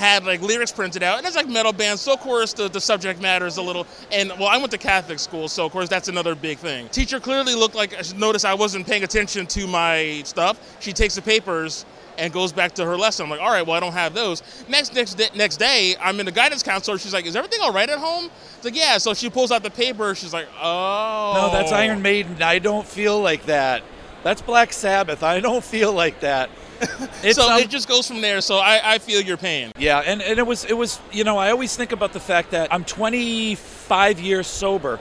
Had 0.00 0.24
like 0.24 0.40
lyrics 0.40 0.72
printed 0.72 1.02
out, 1.02 1.18
and 1.18 1.26
it's 1.26 1.36
like 1.36 1.46
metal 1.46 1.74
bands. 1.74 2.00
So 2.00 2.14
of 2.14 2.20
course 2.20 2.54
the, 2.54 2.68
the 2.68 2.80
subject 2.80 3.20
matter 3.20 3.46
is 3.46 3.58
a 3.58 3.62
little. 3.62 3.86
And 4.10 4.30
well, 4.38 4.48
I 4.48 4.56
went 4.56 4.70
to 4.70 4.78
Catholic 4.78 5.18
school, 5.18 5.46
so 5.46 5.66
of 5.66 5.72
course 5.72 5.90
that's 5.90 6.08
another 6.08 6.34
big 6.34 6.56
thing. 6.56 6.88
Teacher 6.88 7.20
clearly 7.20 7.54
looked 7.54 7.74
like 7.74 7.92
I 7.92 8.02
noticed 8.16 8.46
I 8.46 8.54
wasn't 8.54 8.86
paying 8.86 9.04
attention 9.04 9.46
to 9.48 9.66
my 9.66 10.22
stuff. 10.24 10.58
She 10.80 10.94
takes 10.94 11.16
the 11.16 11.20
papers 11.20 11.84
and 12.16 12.32
goes 12.32 12.50
back 12.50 12.72
to 12.76 12.84
her 12.86 12.96
lesson. 12.96 13.24
I'm 13.24 13.30
like, 13.30 13.40
all 13.40 13.50
right, 13.50 13.66
well, 13.66 13.76
I 13.76 13.80
don't 13.80 13.92
have 13.92 14.14
those. 14.14 14.42
Next 14.70 14.94
next 14.94 15.16
day, 15.16 15.28
next 15.34 15.58
day, 15.58 15.96
I'm 16.00 16.18
in 16.18 16.24
the 16.24 16.32
guidance 16.32 16.62
counselor. 16.62 16.96
She's 16.96 17.12
like, 17.12 17.26
is 17.26 17.36
everything 17.36 17.60
all 17.62 17.72
right 17.72 17.90
at 17.90 17.98
home? 17.98 18.30
It's 18.56 18.64
like, 18.64 18.76
yeah. 18.76 18.96
So 18.96 19.12
she 19.12 19.28
pulls 19.28 19.52
out 19.52 19.62
the 19.62 19.70
paper. 19.70 20.14
She's 20.14 20.32
like, 20.32 20.48
oh. 20.58 21.32
No, 21.34 21.52
that's 21.52 21.72
Iron 21.72 22.00
Maiden. 22.00 22.42
I 22.42 22.58
don't 22.58 22.86
feel 22.86 23.20
like 23.20 23.44
that. 23.46 23.82
That's 24.22 24.40
Black 24.40 24.72
Sabbath. 24.72 25.22
I 25.22 25.40
don't 25.40 25.62
feel 25.62 25.92
like 25.92 26.20
that. 26.20 26.48
So 27.32 27.50
um, 27.50 27.60
it 27.60 27.68
just 27.68 27.86
goes 27.86 28.08
from 28.08 28.22
there. 28.22 28.40
So 28.40 28.56
I, 28.56 28.94
I 28.94 28.98
feel 28.98 29.20
your 29.20 29.36
pain. 29.36 29.72
yeah, 29.78 29.98
and, 29.98 30.22
and 30.22 30.38
it 30.38 30.46
was 30.46 30.64
it 30.64 30.72
was 30.76 30.98
you 31.12 31.22
know 31.22 31.36
I 31.36 31.50
always 31.50 31.76
think 31.76 31.92
about 31.92 32.12
the 32.14 32.20
fact 32.20 32.52
that 32.52 32.72
I'm 32.72 32.84
25 32.84 34.20
years 34.20 34.46
sober, 34.46 34.98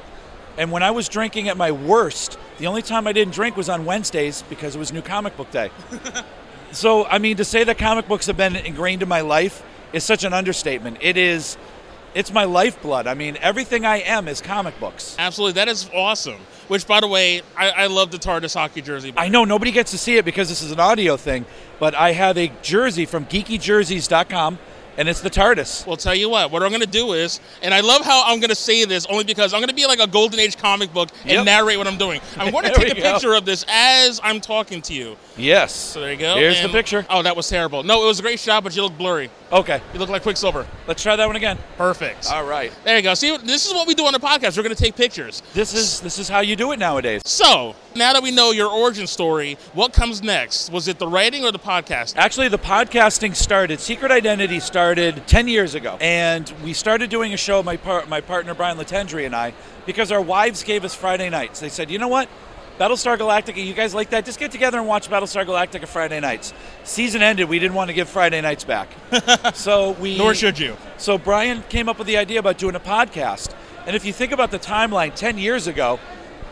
and 0.57 0.69
when 0.71 0.83
I 0.83 0.91
was 0.91 1.07
drinking 1.07 1.47
at 1.47 1.55
my 1.55 1.71
worst, 1.71 2.37
the 2.57 2.67
only 2.67 2.81
time 2.81 3.07
I 3.07 3.13
didn't 3.13 3.33
drink 3.33 3.55
was 3.55 3.69
on 3.69 3.85
Wednesdays 3.85 4.43
because 4.49 4.75
it 4.75 4.79
was 4.79 4.91
New 4.91 5.01
Comic 5.01 5.37
Book 5.37 5.49
Day. 5.51 5.71
so 6.73 7.05
I 7.05 7.19
mean 7.19 7.37
to 7.37 7.45
say 7.45 7.63
that 7.63 7.77
comic 7.77 8.07
books 8.07 8.25
have 8.27 8.37
been 8.37 8.57
ingrained 8.57 9.01
in 9.01 9.07
my 9.07 9.21
life 9.21 9.63
is 9.93 10.03
such 10.03 10.23
an 10.25 10.33
understatement. 10.33 10.97
It 11.01 11.15
is 11.15 11.57
it's 12.13 12.31
my 12.31 12.45
lifeblood. 12.45 13.07
I 13.07 13.13
mean, 13.13 13.37
everything 13.41 13.85
I 13.85 13.97
am 13.97 14.27
is 14.27 14.41
comic 14.41 14.79
books. 14.79 15.15
Absolutely, 15.19 15.53
that 15.53 15.67
is 15.67 15.89
awesome. 15.93 16.39
Which, 16.67 16.85
by 16.85 16.99
the 16.99 17.07
way, 17.07 17.41
I, 17.57 17.69
I 17.71 17.87
love 17.87 18.11
the 18.11 18.17
TARDIS 18.17 18.53
hockey 18.53 18.81
jersey. 18.81 19.13
I 19.17 19.29
know 19.29 19.43
nobody 19.43 19.71
gets 19.71 19.91
to 19.91 19.97
see 19.97 20.17
it 20.17 20.25
because 20.25 20.49
this 20.49 20.61
is 20.61 20.71
an 20.71 20.79
audio 20.79 21.17
thing, 21.17 21.45
but 21.79 21.95
I 21.95 22.11
have 22.11 22.37
a 22.37 22.51
jersey 22.61 23.05
from 23.05 23.25
geekyjerseys.com 23.25 24.59
and 24.99 25.07
it's 25.09 25.21
the 25.21 25.29
TARDIS. 25.31 25.87
Well, 25.87 25.97
tell 25.97 26.13
you 26.13 26.29
what, 26.29 26.51
what 26.51 26.61
I'm 26.61 26.69
going 26.69 26.81
to 26.81 26.85
do 26.87 27.13
is, 27.13 27.39
and 27.63 27.73
I 27.73 27.79
love 27.79 28.03
how 28.03 28.21
I'm 28.25 28.39
going 28.39 28.49
to 28.49 28.55
say 28.55 28.83
this 28.85 29.05
only 29.07 29.23
because 29.23 29.53
I'm 29.53 29.59
going 29.61 29.69
to 29.69 29.73
be 29.75 29.87
like 29.87 29.99
a 29.99 30.05
Golden 30.07 30.39
Age 30.39 30.57
comic 30.57 30.93
book 30.93 31.09
and 31.23 31.31
Yep. 31.31 31.45
narrate 31.45 31.77
what 31.77 31.87
I'm 31.87 31.97
doing. 31.97 32.19
I'm 32.37 32.51
going 32.51 32.65
to 32.71 32.73
take 32.73 32.91
a 32.91 32.95
go. 33.01 33.13
picture 33.13 33.33
of 33.33 33.45
this 33.45 33.65
as 33.69 34.19
I'm 34.23 34.41
talking 34.41 34.81
to 34.83 34.93
you. 34.93 35.15
Yes. 35.37 35.73
So 35.73 36.01
there 36.01 36.11
you 36.11 36.17
go. 36.19 36.35
Here's 36.35 36.59
And- 36.59 36.69
the 36.69 36.73
picture. 36.77 37.05
Oh, 37.09 37.23
that 37.23 37.35
was 37.35 37.47
terrible. 37.49 37.81
No, 37.81 38.03
it 38.03 38.07
was 38.07 38.19
a 38.19 38.21
great 38.21 38.39
shot, 38.39 38.63
but 38.63 38.75
you 38.75 38.83
look 38.83 38.97
blurry. 38.97 39.29
Okay, 39.51 39.81
You 39.93 39.99
look 39.99 40.09
like 40.09 40.21
Quicksilver. 40.21 40.67
let's 40.85 41.01
try 41.01 41.15
that 41.15 41.25
one 41.25 41.35
again. 41.35 41.57
Perfect. 41.75 42.27
All 42.31 42.43
right. 42.45 42.71
There 42.83 42.95
you 42.97 43.01
go. 43.01 43.15
See, 43.15 43.35
this 43.37 43.65
is 43.65 43.73
what 43.73 43.87
we 43.87 43.95
do 43.95 44.05
on 44.05 44.13
the 44.13 44.19
podcast. 44.19 44.57
We're 44.57 44.61
going 44.63 44.75
to 44.75 44.83
take 44.83 44.95
pictures. 44.95 45.41
This 45.55 45.73
is 45.73 46.01
this 46.01 46.19
is 46.19 46.29
how 46.29 46.41
you 46.41 46.55
do 46.55 46.71
it 46.71 46.77
nowadays. 46.77 47.23
So 47.25 47.73
now 47.95 48.13
that 48.13 48.23
we 48.23 48.31
know 48.31 48.51
your 48.51 48.69
origin 48.69 49.07
story, 49.07 49.57
what 49.73 49.93
comes 49.93 50.21
next? 50.21 50.71
Was 50.71 50.87
it 50.87 50.99
the 50.99 51.07
writing 51.07 51.43
or 51.45 51.51
the 51.51 51.59
podcast? 51.59 52.15
Actually, 52.17 52.47
the 52.47 52.59
podcasting 52.59 53.35
started. 53.35 53.79
Secret 53.79 54.11
Identity 54.11 54.59
started 54.59 55.25
ten 55.27 55.47
years 55.47 55.75
ago, 55.75 55.97
and 55.99 56.51
we 56.63 56.73
started 56.73 57.09
doing 57.09 57.33
a 57.33 57.37
show. 57.37 57.63
My 57.63 57.77
par- 57.77 58.05
my 58.07 58.21
partner 58.21 58.53
Brian 58.53 58.77
Latendry 58.77 59.25
and 59.25 59.35
I, 59.35 59.53
because 59.85 60.11
our 60.11 60.21
wives 60.21 60.63
gave 60.63 60.85
us 60.85 60.93
Friday 60.93 61.29
nights. 61.29 61.59
They 61.59 61.69
said, 61.69 61.89
you 61.89 61.97
know 61.99 62.07
what, 62.07 62.29
Battlestar 62.79 63.17
Galactica, 63.17 63.63
you 63.63 63.73
guys 63.73 63.93
like 63.93 64.11
that? 64.11 64.25
Just 64.25 64.39
get 64.39 64.51
together 64.51 64.77
and 64.77 64.87
watch 64.87 65.09
Battlestar 65.09 65.45
Galactica 65.45 65.87
Friday 65.87 66.19
nights. 66.19 66.53
Season 66.83 67.21
ended. 67.21 67.49
We 67.49 67.59
didn't 67.59 67.75
want 67.75 67.89
to 67.89 67.93
give 67.93 68.07
Friday 68.07 68.39
nights 68.41 68.63
back, 68.63 68.89
so 69.53 69.91
we. 69.91 70.17
Nor 70.17 70.33
should 70.33 70.59
you. 70.59 70.77
So 70.97 71.17
Brian 71.17 71.63
came 71.69 71.89
up 71.89 71.97
with 71.97 72.07
the 72.07 72.17
idea 72.17 72.39
about 72.39 72.57
doing 72.57 72.75
a 72.75 72.79
podcast. 72.79 73.53
And 73.85 73.95
if 73.95 74.05
you 74.05 74.13
think 74.13 74.31
about 74.31 74.51
the 74.51 74.59
timeline, 74.59 75.15
10 75.15 75.37
years 75.39 75.65
ago, 75.65 75.99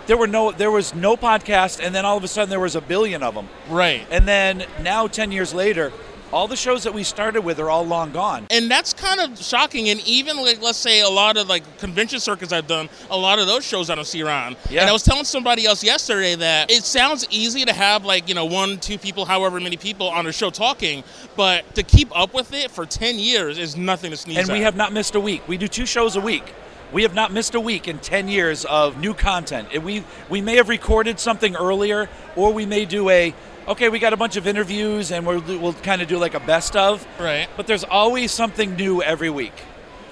there 0.08 0.18
were 0.18 0.28
no 0.28 0.52
there 0.52 0.72
was 0.72 0.96
no 0.96 1.16
podcast 1.16 1.84
and 1.84 1.94
then 1.94 2.06
all 2.06 2.18
of 2.18 2.24
a 2.24 2.28
sudden 2.28 2.50
there 2.50 2.60
was 2.60 2.76
a 2.76 2.82
billion 2.82 3.22
of 3.24 3.36
them. 3.36 3.48
Right. 3.70 4.06
And 4.10 4.28
then 4.28 4.66
now 4.82 5.08
10 5.08 5.32
years 5.32 5.54
later, 5.54 5.92
all 6.34 6.46
the 6.48 6.58
shows 6.58 6.84
that 6.84 6.94
we 6.94 7.04
started 7.04 7.42
with 7.42 7.58
are 7.58 7.70
all 7.70 7.86
long 7.86 8.12
gone. 8.12 8.48
and 8.50 8.70
that's 8.70 8.94
kind 8.94 9.22
of 9.22 9.42
shocking. 9.42 9.88
And 9.90 10.02
even 10.06 10.36
like 10.38 10.62
let's 10.62 10.78
say 10.78 11.00
a 11.02 11.10
lot 11.10 11.38
of 11.38 11.48
like 11.48 11.64
convention 11.78 12.20
circuits 12.20 12.52
I've 12.52 12.68
done, 12.68 12.90
a 13.10 13.18
lot 13.18 13.40
of 13.40 13.48
those 13.48 13.66
shows 13.66 13.90
I 13.90 13.96
don't 13.96 14.06
see 14.06 14.22
around. 14.22 14.58
Yeah. 14.70 14.82
And 14.82 14.90
I 14.90 14.94
was 14.94 15.04
telling 15.04 15.24
somebody 15.24 15.66
else 15.66 15.84
yesterday 15.84 16.36
that 16.36 16.70
it 16.70 16.84
sounds 16.84 17.26
easy 17.30 17.64
to 17.66 17.74
have 17.74 18.04
like 18.04 18.28
you 18.28 18.36
know 18.36 18.46
one, 18.46 18.78
two 18.80 18.98
people, 18.98 19.24
however 19.26 19.60
many 19.60 19.78
people 19.78 20.10
on 20.10 20.28
a 20.28 20.32
show 20.34 20.50
talking, 20.50 21.04
but 21.38 21.76
to 21.76 21.84
keep 21.84 22.10
up 22.18 22.34
with 22.34 22.54
it 22.54 22.72
for 22.72 22.86
ten 22.86 23.18
years 23.20 23.58
is 23.58 23.78
nothing 23.78 24.12
to 24.12 24.18
sneeze 24.18 24.38
And 24.38 24.50
we 24.50 24.62
have 24.62 24.76
not 24.76 24.92
missed 24.92 25.16
a 25.16 25.20
week. 25.22 25.48
We 25.48 25.58
do 25.58 25.68
two 25.70 25.86
shows 25.86 26.16
a 26.18 26.22
week. 26.22 26.54
We 26.92 27.04
have 27.04 27.14
not 27.14 27.32
missed 27.34 27.54
a 27.56 27.60
week 27.60 27.88
in 27.88 28.00
10 28.00 28.28
years 28.30 28.64
of 28.66 29.00
new 29.00 29.14
content. 29.14 29.84
We 29.84 30.04
we 30.30 30.42
may 30.42 30.56
have 30.56 30.70
recorded 30.70 31.20
something 31.20 31.56
earlier 31.56 32.10
or 32.36 32.54
we 32.54 32.66
may 32.66 32.86
do 32.86 33.10
a 33.10 33.34
okay, 33.68 33.90
we 33.90 34.00
got 34.00 34.14
a 34.14 34.18
bunch 34.18 34.38
of 34.38 34.48
interviews 34.48 35.12
and 35.12 35.26
we'll 35.26 35.42
we'll 35.60 35.74
kind 35.74 36.02
of 36.02 36.08
do 36.08 36.18
like 36.18 36.34
a 36.34 36.40
best 36.40 36.76
of. 36.76 37.06
right. 37.20 37.48
But 37.58 37.68
there's 37.68 37.84
always 37.84 38.32
something 38.32 38.76
new 38.76 39.02
every 39.02 39.30
week. 39.30 39.54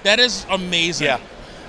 That 0.02 0.20
is 0.20 0.44
amazing. 0.50 1.06
Yeah. 1.06 1.20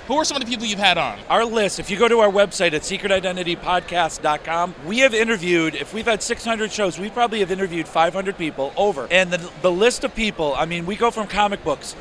Who 0.08 0.16
are 0.16 0.24
some 0.24 0.38
of 0.38 0.42
the 0.42 0.48
people 0.50 0.64
you've 0.66 0.78
had 0.78 0.96
on? 0.96 1.18
Our 1.28 1.44
list, 1.44 1.78
if 1.78 1.90
you 1.90 1.98
go 1.98 2.08
to 2.08 2.20
our 2.20 2.30
website 2.30 2.72
at 2.72 2.80
secretidentitypodcast.com, 2.80 4.74
we 4.86 5.00
have 5.00 5.12
interviewed, 5.12 5.74
if 5.74 5.92
we've 5.92 6.06
had 6.06 6.22
600 6.22 6.72
shows, 6.72 6.98
we 6.98 7.10
probably 7.10 7.40
have 7.40 7.50
interviewed 7.50 7.86
500 7.86 8.38
people 8.38 8.72
over. 8.74 9.06
And 9.10 9.30
the, 9.30 9.50
the 9.60 9.70
list 9.70 10.04
of 10.04 10.14
people, 10.14 10.54
I 10.54 10.64
mean, 10.64 10.86
we 10.86 10.96
go 10.96 11.10
from 11.10 11.26
comic 11.26 11.62
books. 11.62 11.94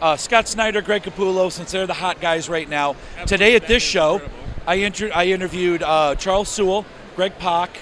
Uh, 0.00 0.16
Scott 0.16 0.48
Snyder, 0.48 0.82
Greg 0.82 1.02
Capullo, 1.02 1.50
since 1.50 1.72
they're 1.72 1.86
the 1.86 1.94
hot 1.94 2.20
guys 2.20 2.48
right 2.48 2.68
now. 2.68 2.96
Today 3.26 3.56
at 3.56 3.66
this 3.66 3.82
show, 3.82 4.20
I, 4.66 4.76
inter- 4.76 5.10
I 5.14 5.26
interviewed 5.26 5.82
uh, 5.82 6.14
Charles 6.16 6.48
Soule, 6.48 6.84
Greg 7.16 7.38
Pak, 7.38 7.76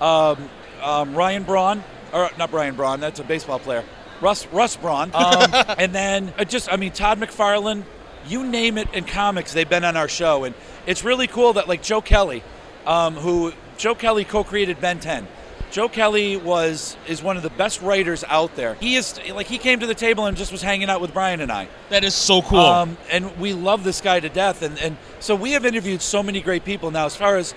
um, 0.00 0.48
um, 0.82 1.14
Ryan 1.14 1.42
Braun, 1.42 1.82
or 2.12 2.30
not 2.38 2.50
Brian 2.50 2.76
Braun, 2.76 3.00
that's 3.00 3.20
a 3.20 3.24
baseball 3.24 3.58
player. 3.58 3.84
Russ 4.20 4.46
Russ 4.46 4.76
Braun, 4.76 5.10
um, 5.14 5.50
and 5.78 5.92
then 5.92 6.32
uh, 6.38 6.44
just 6.44 6.72
I 6.72 6.76
mean 6.76 6.92
Todd 6.92 7.18
McFarlane, 7.18 7.82
you 8.26 8.46
name 8.46 8.78
it 8.78 8.92
in 8.94 9.04
comics, 9.04 9.52
they've 9.52 9.68
been 9.68 9.84
on 9.84 9.96
our 9.96 10.08
show, 10.08 10.44
and 10.44 10.54
it's 10.86 11.02
really 11.02 11.26
cool 11.26 11.54
that 11.54 11.68
like 11.68 11.82
Joe 11.82 12.00
Kelly, 12.00 12.42
um, 12.86 13.14
who 13.14 13.52
Joe 13.76 13.94
Kelly 13.94 14.24
co-created 14.24 14.80
Ben 14.80 15.00
10. 15.00 15.26
Joe 15.70 15.88
Kelly 15.88 16.36
was 16.36 16.96
is 17.08 17.22
one 17.22 17.36
of 17.36 17.42
the 17.42 17.50
best 17.50 17.82
writers 17.82 18.24
out 18.28 18.54
there. 18.56 18.74
He 18.74 18.94
is 18.94 19.18
like 19.32 19.46
he 19.46 19.58
came 19.58 19.80
to 19.80 19.86
the 19.86 19.94
table 19.94 20.26
and 20.26 20.36
just 20.36 20.52
was 20.52 20.62
hanging 20.62 20.88
out 20.88 21.00
with 21.00 21.12
Brian 21.12 21.40
and 21.40 21.50
I. 21.50 21.68
That 21.90 22.04
is 22.04 22.14
so 22.14 22.42
cool. 22.42 22.60
Um, 22.60 22.96
and 23.10 23.36
we 23.38 23.52
love 23.52 23.84
this 23.84 24.00
guy 24.00 24.20
to 24.20 24.28
death. 24.28 24.62
And, 24.62 24.78
and 24.78 24.96
so 25.20 25.34
we 25.34 25.52
have 25.52 25.64
interviewed 25.64 26.00
so 26.00 26.22
many 26.22 26.40
great 26.40 26.64
people 26.64 26.90
now. 26.90 27.06
As 27.06 27.16
far 27.16 27.36
as 27.36 27.54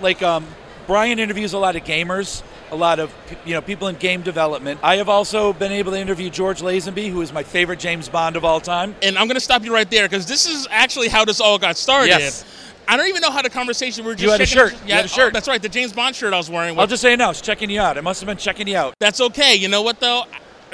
like 0.00 0.22
um, 0.22 0.46
Brian 0.86 1.18
interviews 1.18 1.52
a 1.52 1.58
lot 1.58 1.76
of 1.76 1.84
gamers, 1.84 2.42
a 2.70 2.76
lot 2.76 2.98
of 2.98 3.14
you 3.44 3.54
know 3.54 3.60
people 3.60 3.88
in 3.88 3.96
game 3.96 4.22
development. 4.22 4.80
I 4.82 4.96
have 4.96 5.08
also 5.08 5.52
been 5.52 5.72
able 5.72 5.92
to 5.92 5.98
interview 5.98 6.30
George 6.30 6.62
Lazenby, 6.62 7.10
who 7.10 7.20
is 7.20 7.32
my 7.32 7.42
favorite 7.42 7.78
James 7.78 8.08
Bond 8.08 8.36
of 8.36 8.44
all 8.44 8.60
time. 8.60 8.94
and 9.02 9.18
I'm 9.18 9.26
going 9.26 9.36
to 9.36 9.40
stop 9.40 9.64
you 9.64 9.74
right 9.74 9.90
there 9.90 10.08
because 10.08 10.26
this 10.26 10.46
is 10.46 10.66
actually 10.70 11.08
how 11.08 11.24
this 11.24 11.40
all 11.40 11.58
got 11.58 11.76
started. 11.76 12.08
Yes. 12.08 12.44
I 12.88 12.96
don't 12.96 13.08
even 13.08 13.20
know 13.20 13.30
how 13.30 13.42
the 13.42 13.50
conversation. 13.50 14.04
We 14.04 14.10
were 14.12 14.14
just 14.14 14.24
You 14.24 14.30
had 14.30 14.40
a 14.40 14.46
shirt. 14.46 14.72
You 14.72 14.78
Yeah, 14.86 14.96
had 14.96 15.04
a 15.04 15.08
shirt. 15.08 15.28
oh, 15.28 15.30
that's 15.34 15.46
right. 15.46 15.60
The 15.60 15.68
James 15.68 15.92
Bond 15.92 16.16
shirt 16.16 16.32
I 16.32 16.38
was 16.38 16.50
wearing. 16.50 16.78
I'll 16.78 16.86
just 16.86 17.02
say 17.02 17.12
it 17.12 17.18
now. 17.18 17.30
It's 17.30 17.40
checking 17.42 17.68
you 17.70 17.80
out. 17.80 17.98
I 17.98 18.00
must 18.00 18.20
have 18.20 18.26
been 18.26 18.38
checking 18.38 18.66
you 18.66 18.76
out. 18.76 18.94
That's 18.98 19.20
okay. 19.20 19.54
You 19.54 19.68
know 19.68 19.82
what 19.82 20.00
though? 20.00 20.24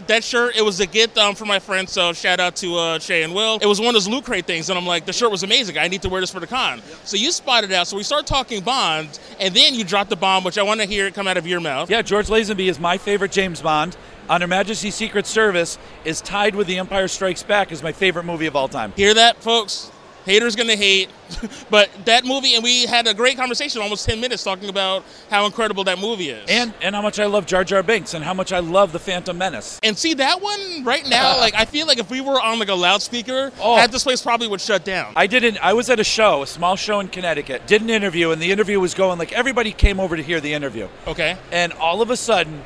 That 0.08 0.24
shirt, 0.24 0.56
it 0.56 0.62
was 0.62 0.80
a 0.80 0.86
gift 0.86 1.16
um, 1.18 1.36
from 1.36 1.46
my 1.46 1.60
friend. 1.60 1.88
So 1.88 2.12
shout 2.12 2.40
out 2.40 2.56
to 2.56 2.76
uh, 2.76 2.98
Shay 2.98 3.22
and 3.22 3.32
Will. 3.32 3.58
It 3.62 3.66
was 3.66 3.78
one 3.78 3.88
of 3.88 3.94
those 3.94 4.08
loot 4.08 4.24
crate 4.24 4.44
things, 4.44 4.68
and 4.68 4.76
I'm 4.76 4.86
like, 4.86 5.06
the 5.06 5.12
shirt 5.12 5.30
was 5.30 5.44
amazing. 5.44 5.78
I 5.78 5.86
need 5.86 6.02
to 6.02 6.08
wear 6.08 6.20
this 6.20 6.32
for 6.32 6.40
the 6.40 6.48
con. 6.48 6.82
So 7.04 7.16
you 7.16 7.30
spotted 7.30 7.70
it 7.70 7.74
out. 7.76 7.86
So 7.86 7.96
we 7.96 8.02
start 8.02 8.26
talking 8.26 8.60
Bond, 8.62 9.20
and 9.38 9.54
then 9.54 9.72
you 9.74 9.84
dropped 9.84 10.10
the 10.10 10.16
bomb, 10.16 10.42
which 10.42 10.58
I 10.58 10.64
want 10.64 10.80
to 10.80 10.86
hear 10.86 11.06
it 11.06 11.14
come 11.14 11.28
out 11.28 11.36
of 11.36 11.46
your 11.46 11.60
mouth. 11.60 11.90
Yeah, 11.90 12.02
George 12.02 12.26
Lazenby 12.26 12.68
is 12.68 12.80
my 12.80 12.98
favorite 12.98 13.30
James 13.30 13.62
Bond. 13.62 13.96
On 14.28 14.40
Her 14.40 14.46
Majesty's 14.48 14.96
Secret 14.96 15.26
Service 15.26 15.78
is 16.04 16.20
tied 16.20 16.56
with 16.56 16.66
The 16.66 16.78
Empire 16.78 17.06
Strikes 17.06 17.44
Back 17.44 17.70
as 17.70 17.80
my 17.82 17.92
favorite 17.92 18.24
movie 18.24 18.46
of 18.46 18.56
all 18.56 18.66
time. 18.68 18.92
Hear 18.96 19.14
that, 19.14 19.42
folks? 19.44 19.92
Haters 20.24 20.56
gonna 20.56 20.76
hate, 20.76 21.10
but 21.70 21.90
that 22.06 22.24
movie, 22.24 22.54
and 22.54 22.64
we 22.64 22.86
had 22.86 23.06
a 23.06 23.12
great 23.14 23.36
conversation, 23.36 23.82
almost 23.82 24.06
ten 24.08 24.20
minutes, 24.20 24.42
talking 24.42 24.68
about 24.68 25.04
how 25.30 25.44
incredible 25.46 25.84
that 25.84 25.98
movie 25.98 26.30
is. 26.30 26.48
And 26.48 26.72
and 26.80 26.94
how 26.94 27.02
much 27.02 27.18
I 27.18 27.26
love 27.26 27.44
Jar 27.46 27.62
Jar 27.64 27.82
Binks 27.82 28.14
and 28.14 28.24
how 28.24 28.32
much 28.34 28.52
I 28.52 28.60
love 28.60 28.92
The 28.92 28.98
Phantom 28.98 29.36
Menace. 29.36 29.78
And 29.82 29.98
see 29.98 30.14
that 30.14 30.40
one 30.40 30.82
right 30.84 31.06
now, 31.08 31.36
like 31.38 31.54
I 31.54 31.66
feel 31.66 31.86
like 31.86 31.98
if 31.98 32.10
we 32.10 32.20
were 32.20 32.40
on 32.40 32.58
like 32.58 32.68
a 32.70 32.74
loudspeaker, 32.74 33.52
Oh. 33.60 33.76
that 33.76 33.92
this 33.92 34.04
place 34.04 34.22
probably 34.22 34.48
would 34.48 34.60
shut 34.60 34.84
down. 34.84 35.12
I 35.16 35.26
didn't. 35.26 35.58
I 35.62 35.74
was 35.74 35.90
at 35.90 36.00
a 36.00 36.04
show, 36.04 36.42
a 36.42 36.46
small 36.46 36.76
show 36.76 37.00
in 37.00 37.08
Connecticut. 37.08 37.66
Did 37.66 37.82
an 37.82 37.90
interview, 37.90 38.30
and 38.30 38.40
the 38.40 38.50
interview 38.50 38.80
was 38.80 38.94
going 38.94 39.18
like 39.18 39.32
everybody 39.32 39.72
came 39.72 40.00
over 40.00 40.16
to 40.16 40.22
hear 40.22 40.40
the 40.40 40.54
interview, 40.54 40.88
Okay. 41.06 41.36
and 41.52 41.72
all 41.74 42.00
of 42.00 42.10
a 42.10 42.16
sudden, 42.16 42.62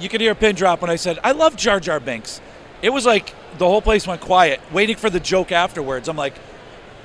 you 0.00 0.08
could 0.08 0.20
hear 0.22 0.32
a 0.32 0.34
pin 0.34 0.54
drop 0.54 0.80
when 0.80 0.90
I 0.90 0.96
said, 0.96 1.18
"I 1.22 1.32
love 1.32 1.56
Jar 1.56 1.78
Jar 1.78 2.00
Binks." 2.00 2.40
It 2.80 2.90
was 2.90 3.04
like 3.06 3.34
the 3.58 3.66
whole 3.66 3.82
place 3.82 4.06
went 4.06 4.20
quiet, 4.22 4.60
waiting 4.72 4.96
for 4.96 5.10
the 5.10 5.20
joke 5.20 5.52
afterwards. 5.52 6.08
I'm 6.08 6.16
like, 6.16 6.34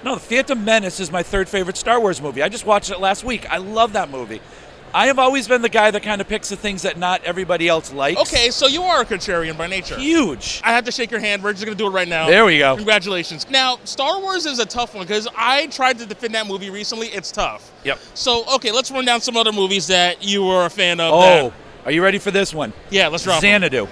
"No, 0.04 0.16
The 0.16 0.22
Phantom 0.22 0.64
Menace 0.64 1.00
is 1.00 1.12
my 1.12 1.24
third 1.24 1.50
favorite 1.50 1.78
Star 1.78 2.00
Wars 2.00 2.22
movie. 2.22 2.42
I 2.44 2.50
just 2.50 2.66
watched 2.66 2.92
it 2.92 3.00
last 3.00 3.24
week. 3.24 3.46
I 3.50 3.58
love 3.58 3.94
that 3.94 4.10
movie." 4.10 4.42
I 4.94 5.08
have 5.08 5.20
always 5.20 5.50
been 5.50 5.62
the 5.62 5.70
guy 5.70 5.92
that 5.92 6.02
kind 6.02 6.22
of 6.22 6.30
picks 6.30 6.48
the 6.48 6.56
things 6.56 6.84
that 6.84 6.98
not 6.98 7.22
everybody 7.26 7.68
else 7.68 7.92
likes. 7.92 8.22
Okay, 8.22 8.50
so 8.50 8.68
you 8.68 8.84
are 8.84 9.02
a 9.02 9.06
contrarian 9.06 9.58
by 9.58 9.68
nature. 9.68 10.00
Huge. 10.00 10.62
I 10.64 10.72
have 10.72 10.86
to 10.86 10.94
shake 10.94 11.12
your 11.12 11.20
hand. 11.20 11.44
We're 11.44 11.52
just 11.52 11.66
gonna 11.66 11.76
do 11.76 11.88
it 11.88 11.92
right 11.92 12.08
now. 12.08 12.28
There 12.28 12.46
we 12.46 12.58
go. 12.58 12.76
Congratulations. 12.78 13.46
Now, 13.50 13.80
Star 13.84 14.20
Wars 14.22 14.46
is 14.46 14.60
a 14.60 14.66
tough 14.66 14.96
one 14.96 15.06
because 15.06 15.28
I 15.38 15.68
tried 15.68 16.00
to 16.00 16.06
defend 16.06 16.34
that 16.36 16.48
movie 16.48 16.70
recently. 16.70 17.08
It's 17.08 17.32
tough. 17.34 17.70
Yep. 17.84 18.00
So, 18.14 18.46
okay, 18.56 18.72
let's 18.72 18.90
run 18.90 19.04
down 19.04 19.20
some 19.20 19.36
other 19.36 19.52
movies 19.52 19.88
that 19.88 20.24
you 20.24 20.46
were 20.46 20.66
a 20.66 20.70
fan 20.70 21.02
of. 21.02 21.14
Oh, 21.14 21.20
that- 21.22 21.54
are 21.86 21.92
you 21.92 22.02
ready 22.02 22.18
for 22.18 22.32
this 22.32 22.54
one? 22.54 22.72
yeah, 22.90 23.08
let's 23.10 23.24
drop. 23.26 23.36
'em. 23.36 23.42
Xanadu. 23.42 23.88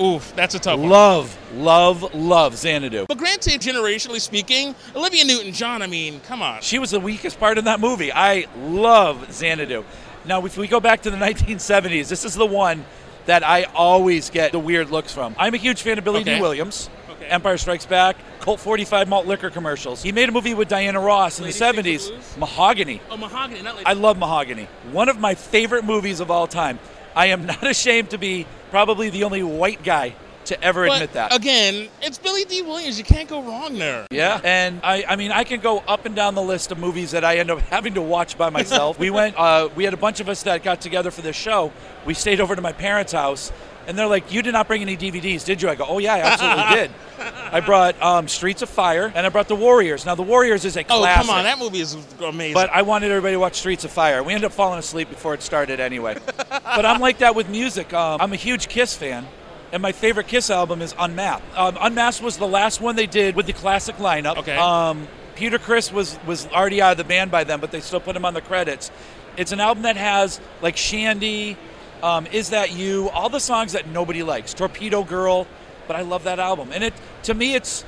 Oof, 0.00 0.34
that's 0.36 0.54
a 0.54 0.58
tough 0.58 0.78
one. 0.78 0.88
Love, 0.88 1.36
love, 1.54 2.14
love 2.14 2.56
Xanadu. 2.56 3.06
But 3.08 3.18
granted, 3.18 3.60
generationally 3.60 4.20
speaking, 4.20 4.74
Olivia 4.94 5.24
Newton-John. 5.24 5.82
I 5.82 5.86
mean, 5.86 6.20
come 6.20 6.40
on. 6.42 6.60
She 6.62 6.78
was 6.78 6.90
the 6.90 7.00
weakest 7.00 7.38
part 7.40 7.58
in 7.58 7.64
that 7.64 7.80
movie. 7.80 8.12
I 8.12 8.46
love 8.58 9.32
Xanadu. 9.32 9.84
Now, 10.24 10.44
if 10.44 10.56
we 10.56 10.68
go 10.68 10.80
back 10.80 11.02
to 11.02 11.10
the 11.10 11.16
1970s, 11.18 12.08
this 12.08 12.24
is 12.24 12.34
the 12.34 12.46
one 12.46 12.84
that 13.26 13.46
I 13.46 13.64
always 13.74 14.30
get 14.30 14.52
the 14.52 14.58
weird 14.58 14.90
looks 14.90 15.12
from. 15.12 15.34
I'm 15.38 15.54
a 15.54 15.58
huge 15.58 15.82
fan 15.82 15.98
of 15.98 16.04
Billy 16.04 16.20
Okay. 16.20 16.36
D. 16.36 16.40
Williams. 16.40 16.88
Okay. 17.10 17.26
Empire 17.26 17.58
Strikes 17.58 17.84
Back, 17.84 18.16
Colt 18.40 18.60
45 18.60 19.08
malt 19.08 19.26
liquor 19.26 19.50
commercials. 19.50 20.02
He 20.02 20.12
made 20.12 20.28
a 20.28 20.32
movie 20.32 20.54
with 20.54 20.68
Diana 20.68 21.00
Ross 21.00 21.38
in 21.38 21.44
Lady 21.44 21.58
the 21.58 21.64
70s, 21.64 22.38
Mahogany. 22.38 23.00
Oh, 23.10 23.16
Mahogany, 23.16 23.60
not 23.62 23.76
like. 23.76 23.86
I 23.86 23.92
love 23.94 24.16
Mahogany. 24.18 24.68
One 24.92 25.08
of 25.08 25.18
my 25.18 25.34
favorite 25.34 25.84
movies 25.84 26.20
of 26.20 26.30
all 26.30 26.46
time. 26.46 26.78
I 27.16 27.26
am 27.26 27.44
not 27.46 27.66
ashamed 27.66 28.10
to 28.10 28.18
be 28.18 28.46
probably 28.70 29.10
the 29.10 29.24
only 29.24 29.42
white 29.42 29.82
guy 29.82 30.14
to 30.46 30.62
ever 30.64 30.86
But 30.86 30.94
admit 30.94 31.12
that. 31.12 31.34
again, 31.34 31.88
it's 32.00 32.16
Billy 32.16 32.44
Dee 32.44 32.62
Williams. 32.62 32.96
You 32.98 33.04
can't 33.04 33.28
go 33.28 33.42
wrong 33.42 33.78
there. 33.78 34.06
Yeah, 34.10 34.40
and 34.42 34.80
I, 34.82 35.04
I 35.06 35.16
mean, 35.16 35.30
I 35.30 35.44
can 35.44 35.60
go 35.60 35.80
up 35.80 36.06
and 36.06 36.16
down 36.16 36.34
the 36.34 36.42
list 36.42 36.72
of 36.72 36.78
movies 36.78 37.10
that 37.10 37.22
I 37.24 37.36
end 37.36 37.50
up 37.50 37.58
having 37.70 37.94
to 37.94 38.02
watch 38.02 38.38
by 38.38 38.48
myself. 38.50 38.98
we 39.00 39.10
went, 39.10 39.36
uh, 39.36 39.68
we 39.76 39.84
had 39.84 39.92
a 39.92 39.98
bunch 39.98 40.20
of 40.20 40.28
us 40.28 40.42
that 40.44 40.62
got 40.62 40.80
together 40.80 41.10
for 41.10 41.20
this 41.20 41.36
show. 41.36 41.70
We 42.06 42.14
stayed 42.14 42.40
over 42.40 42.56
to 42.56 42.62
my 42.62 42.72
parents' 42.72 43.12
house, 43.12 43.52
and 43.88 43.98
they're 43.98 44.06
like, 44.06 44.32
"You 44.32 44.42
did 44.42 44.52
not 44.52 44.68
bring 44.68 44.82
any 44.82 44.96
DVDs, 44.96 45.44
did 45.44 45.60
you?" 45.60 45.68
I 45.68 45.74
go, 45.74 45.84
"Oh 45.88 45.98
yeah, 45.98 46.14
I 46.14 46.20
absolutely 46.20 46.74
did. 46.76 46.90
I 47.50 47.60
brought 47.60 48.00
um, 48.00 48.28
Streets 48.28 48.62
of 48.62 48.68
Fire, 48.68 49.10
and 49.14 49.26
I 49.26 49.30
brought 49.30 49.48
The 49.48 49.56
Warriors. 49.56 50.06
Now, 50.06 50.14
The 50.14 50.22
Warriors 50.22 50.64
is 50.64 50.76
a 50.76 50.84
classic. 50.84 50.90
Oh, 50.90 51.00
classic. 51.00 51.26
come 51.26 51.34
on. 51.36 51.44
That 51.44 51.58
movie 51.58 51.80
is 51.80 51.96
amazing. 52.22 52.54
But 52.54 52.70
I 52.70 52.82
wanted 52.82 53.10
everybody 53.10 53.34
to 53.34 53.40
watch 53.40 53.56
Streets 53.56 53.84
of 53.84 53.90
Fire. 53.90 54.22
We 54.22 54.34
ended 54.34 54.44
up 54.44 54.52
falling 54.52 54.78
asleep 54.78 55.08
before 55.08 55.34
it 55.34 55.42
started 55.42 55.80
anyway. 55.80 56.16
but 56.36 56.86
I'm 56.86 57.00
like 57.00 57.18
that 57.18 57.34
with 57.34 57.48
music. 57.48 57.92
Um, 57.92 58.20
I'm 58.20 58.32
a 58.32 58.36
huge 58.36 58.68
Kiss 58.68 58.94
fan. 58.94 59.26
And 59.72 59.82
my 59.82 59.92
favorite 59.92 60.28
Kiss 60.28 60.48
album 60.50 60.80
is 60.80 60.94
Unmasked. 60.98 61.44
Um, 61.56 61.76
Unmasked 61.80 62.22
was 62.22 62.38
the 62.38 62.46
last 62.46 62.80
one 62.80 62.96
they 62.96 63.06
did 63.06 63.34
with 63.36 63.46
the 63.46 63.52
classic 63.52 63.96
lineup. 63.96 64.38
Okay. 64.38 64.56
Um, 64.56 65.08
Peter 65.34 65.58
Criss 65.58 65.92
was 65.92 66.18
was 66.26 66.46
already 66.48 66.80
out 66.80 66.92
of 66.92 66.98
the 66.98 67.04
band 67.04 67.30
by 67.30 67.44
then, 67.44 67.60
but 67.60 67.70
they 67.70 67.80
still 67.80 68.00
put 68.00 68.16
him 68.16 68.24
on 68.24 68.34
the 68.34 68.40
credits. 68.40 68.90
It's 69.36 69.52
an 69.52 69.60
album 69.60 69.82
that 69.84 69.96
has 69.96 70.40
like 70.62 70.74
Shandi, 70.74 71.56
um, 72.02 72.26
Is 72.26 72.50
That 72.50 72.72
You, 72.72 73.08
all 73.10 73.28
the 73.28 73.40
songs 73.40 73.72
that 73.72 73.88
nobody 73.88 74.22
likes. 74.22 74.54
Torpedo 74.54 75.04
Girl, 75.04 75.46
but 75.86 75.96
I 75.96 76.02
love 76.02 76.24
that 76.24 76.38
album. 76.38 76.70
And 76.72 76.84
it 76.84 76.94
to 77.24 77.34
me, 77.34 77.54
it's 77.54 77.84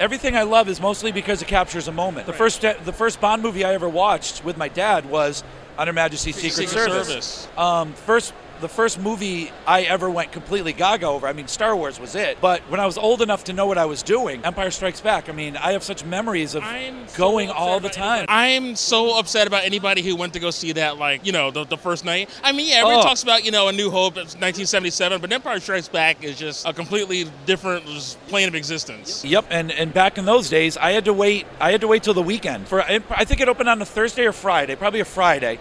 everything 0.00 0.36
I 0.36 0.42
love 0.42 0.68
is 0.68 0.80
mostly 0.80 1.12
because 1.12 1.42
it 1.42 1.48
captures 1.48 1.88
a 1.88 1.92
moment. 1.92 2.26
The 2.26 2.32
first 2.32 2.62
the 2.62 2.92
first 2.92 3.20
Bond 3.20 3.42
movie 3.42 3.64
I 3.64 3.74
ever 3.74 3.88
watched 3.88 4.44
with 4.44 4.56
my 4.56 4.68
dad 4.68 5.06
was 5.06 5.42
Under 5.76 5.90
Her 5.90 5.94
Majesty's 5.94 6.36
Secret, 6.36 6.68
Secret 6.68 6.90
Service. 6.90 7.08
Service. 7.08 7.48
Um, 7.56 7.92
first 7.92 8.32
the 8.60 8.68
first 8.68 8.98
movie 9.00 9.50
I 9.66 9.82
ever 9.82 10.10
went 10.10 10.32
completely 10.32 10.72
gaga 10.72 11.06
over. 11.06 11.26
I 11.28 11.32
mean, 11.32 11.48
Star 11.48 11.76
Wars 11.76 11.98
was 12.00 12.14
it. 12.14 12.40
But 12.40 12.60
when 12.70 12.80
I 12.80 12.86
was 12.86 12.98
old 12.98 13.22
enough 13.22 13.44
to 13.44 13.52
know 13.52 13.66
what 13.66 13.78
I 13.78 13.84
was 13.86 14.02
doing, 14.02 14.44
Empire 14.44 14.70
Strikes 14.70 15.00
Back. 15.00 15.28
I 15.28 15.32
mean, 15.32 15.56
I 15.56 15.72
have 15.72 15.82
such 15.82 16.04
memories 16.04 16.54
of 16.54 16.62
I'm 16.64 17.06
going 17.16 17.48
upset 17.50 17.62
all 17.62 17.80
the 17.80 17.88
time. 17.88 18.18
anybody- 18.28 18.32
I'm 18.32 18.76
so 18.76 19.18
upset 19.18 19.46
about 19.46 19.64
anybody 19.64 20.02
who 20.02 20.16
went 20.16 20.32
to 20.34 20.40
go 20.40 20.50
see 20.50 20.72
that, 20.72 20.98
like, 20.98 21.24
you 21.24 21.32
know, 21.32 21.50
the, 21.50 21.64
the 21.64 21.76
first 21.76 22.04
night. 22.04 22.30
I 22.42 22.52
mean, 22.52 22.68
yeah, 22.68 22.76
everyone 22.76 23.00
Oh. 23.00 23.02
talks 23.02 23.22
about, 23.22 23.44
you 23.44 23.50
know, 23.50 23.68
A 23.68 23.72
New 23.72 23.90
Hope, 23.90 24.16
it's 24.16 24.34
1977, 24.34 25.20
but 25.20 25.32
Empire 25.32 25.60
Strikes 25.60 25.88
Back 25.88 26.24
is 26.24 26.38
just 26.38 26.66
a 26.66 26.72
completely 26.72 27.26
different 27.46 27.84
plane 28.28 28.48
of 28.48 28.54
existence. 28.54 29.24
Yep, 29.24 29.46
and, 29.50 29.70
and 29.72 29.92
back 29.94 30.18
in 30.18 30.24
those 30.24 30.48
days, 30.48 30.76
I 30.76 30.92
had 30.92 31.04
to 31.06 31.12
wait. 31.12 31.46
I 31.60 31.70
had 31.72 31.80
to 31.82 31.88
wait 31.88 32.02
till 32.02 32.14
the 32.14 32.22
weekend 32.22 32.68
for. 32.68 32.82
I 32.82 32.98
think 33.24 33.40
it 33.40 33.48
opened 33.48 33.68
on 33.68 33.80
a 33.80 33.84
Thursday 33.84 34.24
or 34.26 34.32
Friday, 34.32 34.74
probably 34.76 35.00
a 35.00 35.04
Friday, 35.04 35.58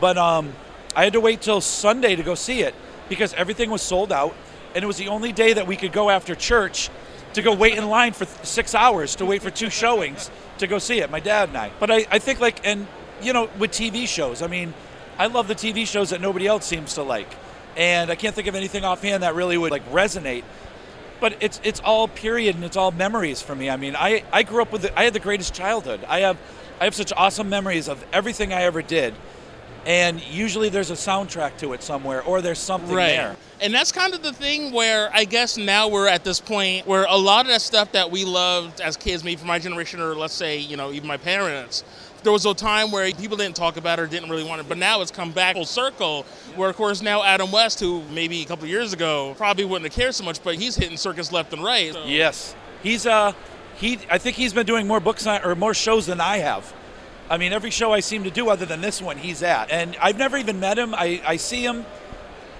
but 0.00 0.16
um, 0.16 0.52
I 0.94 1.04
had 1.04 1.12
to 1.12 1.20
wait 1.20 1.40
till 1.40 1.60
Sunday 1.60 2.16
to 2.16 2.22
go 2.22 2.34
see 2.34 2.62
it 2.62 2.74
because 3.08 3.32
everything 3.34 3.70
was 3.70 3.82
sold 3.82 4.12
out, 4.12 4.34
and 4.74 4.82
it 4.82 4.86
was 4.86 4.96
the 4.96 5.08
only 5.08 5.32
day 5.32 5.52
that 5.52 5.66
we 5.66 5.76
could 5.76 5.92
go 5.92 6.10
after 6.10 6.34
church 6.34 6.90
to 7.34 7.42
go 7.42 7.54
wait 7.54 7.76
in 7.78 7.88
line 7.88 8.12
for 8.12 8.24
th- 8.24 8.44
six 8.44 8.74
hours 8.74 9.16
to 9.16 9.24
wait 9.24 9.42
for 9.42 9.50
two 9.50 9.70
showings 9.70 10.30
to 10.58 10.66
go 10.66 10.78
see 10.78 11.00
it. 11.00 11.10
My 11.10 11.20
dad 11.20 11.48
and 11.48 11.58
I. 11.58 11.70
But 11.78 11.90
I, 11.90 12.06
I 12.10 12.18
think 12.18 12.40
like 12.40 12.66
and 12.66 12.86
you 13.22 13.32
know 13.32 13.48
with 13.58 13.70
TV 13.70 14.06
shows, 14.08 14.42
I 14.42 14.46
mean, 14.46 14.74
I 15.18 15.26
love 15.26 15.48
the 15.48 15.54
TV 15.54 15.86
shows 15.86 16.10
that 16.10 16.20
nobody 16.20 16.46
else 16.46 16.66
seems 16.66 16.94
to 16.94 17.02
like, 17.02 17.32
and 17.76 18.10
I 18.10 18.14
can't 18.14 18.34
think 18.34 18.48
of 18.48 18.54
anything 18.54 18.84
offhand 18.84 19.22
that 19.22 19.34
really 19.34 19.56
would 19.56 19.70
like 19.70 19.88
resonate 19.90 20.44
but 21.20 21.36
it's 21.40 21.60
it's 21.62 21.80
all 21.80 22.08
period 22.08 22.56
and 22.56 22.64
it's 22.64 22.76
all 22.76 22.90
memories 22.90 23.42
for 23.42 23.54
me. 23.54 23.68
I 23.70 23.76
mean, 23.76 23.94
I, 23.94 24.24
I 24.32 24.42
grew 24.42 24.62
up 24.62 24.72
with 24.72 24.82
the, 24.82 24.98
I 24.98 25.04
had 25.04 25.12
the 25.12 25.20
greatest 25.20 25.54
childhood. 25.54 26.00
I 26.08 26.20
have 26.20 26.38
I 26.80 26.84
have 26.84 26.94
such 26.94 27.12
awesome 27.14 27.48
memories 27.48 27.88
of 27.88 28.02
everything 28.12 28.52
I 28.52 28.62
ever 28.62 28.80
did, 28.80 29.14
and 29.86 30.20
usually 30.22 30.68
there's 30.68 30.90
a 30.90 30.94
soundtrack 30.94 31.56
to 31.58 31.72
it 31.72 31.82
somewhere 31.82 32.22
or 32.22 32.40
there's 32.42 32.58
something 32.58 32.94
there. 33.16 33.36
And 33.62 33.74
that's 33.74 33.92
kind 33.92 34.14
of 34.14 34.22
the 34.22 34.32
thing 34.32 34.72
where 34.72 35.10
I 35.12 35.24
guess 35.24 35.56
now 35.56 35.88
we're 35.88 36.08
at 36.08 36.24
this 36.24 36.40
point 36.40 36.86
where 36.86 37.04
a 37.08 37.16
lot 37.16 37.46
of 37.46 37.52
that 37.52 37.60
stuff 37.62 37.92
that 37.92 38.10
we 38.10 38.24
loved 38.24 38.80
as 38.80 38.96
kids, 38.96 39.22
maybe 39.24 39.36
from 39.36 39.48
my 39.48 39.58
generation 39.58 40.00
or 40.00 40.14
let's 40.14 40.34
say, 40.34 40.58
you 40.58 40.76
know, 40.76 40.92
even 40.92 41.06
my 41.08 41.16
parents, 41.16 41.84
there 42.22 42.32
was 42.32 42.44
a 42.44 42.52
time 42.54 42.90
where 42.90 43.10
people 43.12 43.36
didn't 43.36 43.56
talk 43.56 43.76
about 43.78 43.98
it 43.98 44.02
or 44.02 44.06
didn't 44.06 44.28
really 44.28 44.44
want 44.44 44.60
it, 44.60 44.68
but 44.68 44.76
now 44.76 45.00
it's 45.00 45.10
come 45.10 45.32
back 45.32 45.56
full 45.56 45.64
circle. 45.64 46.24
Where, 46.54 46.68
of 46.68 46.76
course, 46.76 47.00
now 47.00 47.22
Adam 47.22 47.50
West, 47.50 47.80
who 47.80 48.02
maybe 48.10 48.42
a 48.42 48.44
couple 48.44 48.64
of 48.64 48.70
years 48.70 48.92
ago 48.92 49.34
probably 49.38 49.64
wouldn't 49.64 49.90
have 49.90 49.98
cared 49.98 50.14
so 50.14 50.24
much, 50.24 50.42
but 50.42 50.56
he's 50.56 50.76
hitting 50.76 50.98
circus 50.98 51.32
left 51.32 51.52
and 51.54 51.62
right. 51.64 51.92
So- 51.94 52.04
Yes, 52.04 52.54
he's 52.82 53.06
uh 53.06 53.32
he 53.76 53.98
I 54.10 54.18
think 54.18 54.36
he's 54.36 54.52
been 54.52 54.66
doing 54.66 54.86
more 54.86 55.00
books 55.00 55.26
or 55.26 55.54
more 55.54 55.72
shows 55.72 56.06
than 56.06 56.20
I 56.20 56.38
have. 56.38 56.70
I 57.30 57.38
mean, 57.38 57.52
every 57.52 57.70
show 57.70 57.92
I 57.92 58.00
seem 58.00 58.24
to 58.24 58.30
do 58.30 58.48
other 58.50 58.66
than 58.66 58.80
this 58.80 59.00
one, 59.00 59.16
he's 59.16 59.42
at, 59.42 59.70
and 59.70 59.96
I've 60.02 60.18
never 60.18 60.36
even 60.36 60.58
met 60.60 60.78
him. 60.78 60.94
I 60.94 61.22
I 61.24 61.36
see 61.36 61.64
him. 61.64 61.86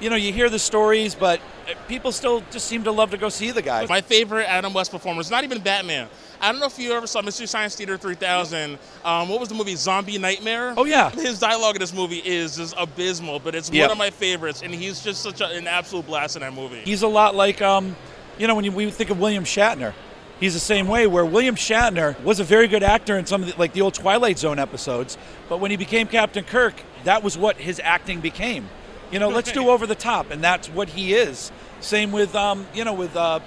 You 0.01 0.09
know, 0.09 0.17
you 0.17 0.33
hear 0.33 0.49
the 0.49 0.59
stories, 0.59 1.15
but 1.15 1.41
people 1.87 2.11
still 2.11 2.43
just 2.51 2.67
seem 2.67 2.85
to 2.85 2.91
love 2.91 3.11
to 3.11 3.19
go 3.19 3.29
see 3.29 3.51
the 3.51 3.61
guy. 3.61 3.85
My 3.85 4.01
favorite 4.01 4.47
Adam 4.49 4.73
West 4.73 4.91
performance, 4.93 5.29
not 5.31 5.45
even 5.45 5.61
Batman. 5.61 6.09
I 6.41 6.51
don't 6.51 6.59
know 6.59 6.67
if 6.69 6.79
you 6.79 6.93
ever 6.95 7.07
saw 7.07 7.21
Mystery 7.21 7.47
Science 7.47 7.77
Theater 7.77 7.99
3000. 7.99 8.79
Um, 9.05 9.29
what 9.29 9.41
was 9.41 9.51
the 9.51 9.55
movie 9.55 9.75
Zombie 9.77 10.17
Nightmare? 10.17 10.73
Oh, 10.75 10.87
yeah. 10.87 11.11
His 11.11 11.39
dialogue 11.39 11.75
in 11.77 11.81
this 11.81 11.93
movie 11.93 12.23
is 12.25 12.57
just 12.57 12.75
abysmal, 12.79 13.41
but 13.41 13.55
it's 13.55 13.71
Yep. 13.71 13.89
one 13.89 13.93
of 13.93 13.99
my 13.99 14.09
favorites, 14.09 14.63
and 14.63 14.73
he's 14.75 15.05
just 15.05 15.21
such 15.23 15.43
a, 15.43 15.49
an 15.49 15.67
absolute 15.67 16.07
blast 16.07 16.35
in 16.35 16.41
that 16.41 16.55
movie. 16.55 16.81
He's 16.81 17.03
a 17.03 17.07
lot 17.09 17.35
like, 17.35 17.61
um, 17.61 17.95
you 18.39 18.47
know, 18.47 18.55
when 18.55 18.65
you, 18.65 18.73
we 18.73 18.91
think 18.91 19.11
of 19.11 19.21
William 19.21 19.45
Shatner, 19.45 19.93
he's 20.41 20.55
the 20.55 20.61
same 20.61 20.89
way. 20.89 21.07
Where 21.07 21.25
William 21.25 21.55
Shatner 21.55 22.21
was 22.23 22.41
a 22.41 22.45
very 22.45 22.67
good 22.67 22.83
actor 22.83 23.17
in 23.17 23.27
some 23.27 23.43
of 23.43 23.53
the, 23.53 23.59
like 23.59 23.73
the 23.73 23.83
old 23.83 23.95
Twilight 23.95 24.39
Zone 24.39 24.59
episodes, 24.59 25.17
but 25.49 25.61
when 25.61 25.71
he 25.71 25.77
became 25.77 26.09
Captain 26.09 26.45
Kirk, 26.45 26.75
that 27.05 27.23
was 27.23 27.39
what 27.39 27.57
his 27.57 27.81
acting 27.85 28.21
became. 28.21 28.69
You 29.13 29.19
know, 29.19 29.29
let's 29.29 29.53
do 29.53 29.69
over 29.69 29.87
the 29.87 29.95
top, 29.95 30.31
and 30.31 30.43
that's 30.43 30.69
what 30.69 30.89
he 30.89 31.15
is. 31.15 31.51
Same 31.81 32.13
with, 32.13 32.35
um, 32.35 32.67
you 32.75 32.85
know, 32.85 32.95
with 32.95 33.15
uh, 33.17 33.41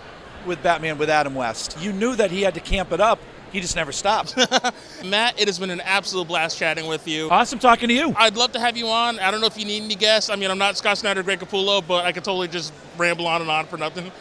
with 0.46 0.62
Batman 0.62 0.98
with 0.98 1.10
Adam 1.10 1.36
West. 1.36 1.78
You 1.80 1.94
knew 1.94 2.16
that 2.16 2.32
he 2.32 2.42
had 2.42 2.54
to 2.56 2.60
camp 2.60 2.92
it 2.92 3.00
up. 3.00 3.20
He 3.52 3.62
just 3.62 3.76
never 3.76 3.92
stopped. 3.92 4.36
Matt, 5.06 5.40
it 5.40 5.48
has 5.48 5.60
been 5.60 5.70
an 5.70 5.80
absolute 5.82 6.28
blast 6.28 6.58
chatting 6.58 6.88
with 6.88 7.08
you. 7.08 7.30
awesome 7.30 7.60
talking 7.60 7.88
to 7.88 7.94
you. 7.94 8.14
I'd 8.18 8.36
love 8.36 8.52
to 8.54 8.60
have 8.60 8.76
you 8.76 8.88
on. 8.88 9.20
I 9.20 9.30
don't 9.30 9.42
know 9.42 9.48
if 9.48 9.58
you 9.60 9.66
need 9.66 9.84
any 9.84 9.94
guests. 9.94 10.32
I 10.32 10.36
mean, 10.36 10.50
I'm 10.50 10.58
not 10.58 10.76
Scott 10.76 10.98
Snyder, 10.98 11.22
Greg 11.22 11.40
Capullo, 11.40 11.86
but 11.86 12.04
I 12.04 12.12
could 12.12 12.24
totally 12.24 12.48
just 12.48 12.74
ramble 12.98 13.28
on 13.28 13.42
and 13.42 13.52
on 13.52 13.68
for 13.68 13.78
nothing. 13.78 14.12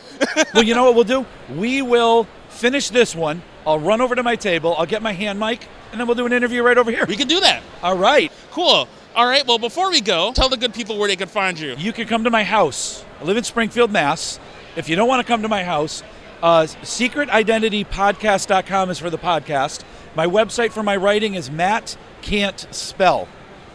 well, 0.55 0.63
you 0.63 0.75
know 0.75 0.85
what 0.85 0.95
we'll 0.95 1.05
do? 1.05 1.25
We 1.57 1.81
will 1.81 2.27
finish 2.53 2.91
this 2.91 3.15
one. 3.15 3.43
I'll 3.67 3.79
run 3.79 4.01
over 4.01 4.15
to 4.15 4.23
my 4.23 4.37
table. 4.37 4.75
I'll 4.77 4.87
get 4.87 5.03
my 5.03 5.12
hand 5.12 5.41
mic, 5.41 5.67
and 5.91 6.01
then 6.01 6.07
we'll 6.07 6.17
do 6.17 6.27
an 6.27 6.33
interview 6.33 6.62
right 6.62 6.79
over 6.79 6.91
here. 6.91 7.05
we 7.07 7.17
can 7.17 7.29
do 7.29 7.41
that. 7.41 7.62
All 7.83 7.97
right. 7.97 8.33
Cool. 8.51 8.88
All 9.15 9.27
right. 9.27 9.47
Well, 9.47 9.59
before 9.59 9.91
we 9.91 10.01
go, 10.01 10.33
tell 10.33 10.49
the 10.49 10.57
good 10.57 10.75
people 10.75 10.99
where 10.99 11.09
they 11.09 11.17
can 11.17 11.29
find 11.29 11.59
you. 11.59 11.75
You 11.77 11.93
can 11.93 12.07
come 12.07 12.25
to 12.25 12.31
my 12.31 12.45
house. 12.45 13.05
I 13.21 13.25
live 13.25 13.37
in 13.37 13.45
Springfield, 13.45 13.91
Mass. 13.91 14.38
If 14.77 14.88
you 14.88 14.97
don't 14.97 15.09
want 15.09 15.21
to 15.21 15.27
come 15.31 15.43
to 15.43 15.49
my 15.49 15.65
house, 15.65 16.03
uh, 16.43 16.62
secretidentitypodcast.com 16.62 18.91
is 18.91 18.99
for 18.99 19.11
the 19.11 19.19
podcast. 19.19 19.85
My 20.15 20.27
website 20.27 20.73
for 20.73 20.83
my 20.83 20.97
writing 20.97 21.35
is 21.35 21.51
Matt 21.51 21.97
Can't 22.21 22.67
Spell 22.71 23.29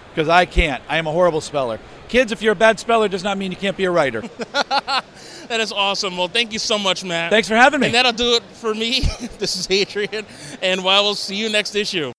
because 0.10 0.28
I 0.28 0.46
can't. 0.46 0.84
I 0.90 0.98
am 0.98 1.08
a 1.08 1.12
horrible 1.12 1.42
speller. 1.42 1.80
Kids, 2.10 2.32
if 2.32 2.42
you're 2.42 2.54
a 2.54 2.56
bad 2.56 2.80
speller, 2.80 3.08
does 3.08 3.24
not 3.24 3.38
mean 3.38 3.52
you 3.52 3.58
can't 3.58 3.78
be 3.78 3.86
a 3.86 3.92
writer. 3.92 4.22
That 5.48 5.62
is 5.62 5.72
awesome. 5.72 6.18
Well, 6.18 6.28
thank 6.28 6.52
you 6.52 6.60
so 6.60 6.78
much, 6.78 7.04
Matt. 7.04 7.30
Thanks 7.30 7.48
for 7.48 7.56
having 7.56 7.80
me. 7.80 7.88
And 7.88 7.96
that'll 7.96 8.12
do 8.12 8.36
it 8.36 8.44
for 8.44 8.74
me. 8.74 9.02
this 9.40 9.56
is 9.56 9.70
Adrian, 9.70 10.26
and 10.62 10.84
well, 10.84 11.04
we'll 11.04 11.16
see 11.16 11.36
you 11.36 11.50
next 11.50 11.76
issue. 11.76 12.12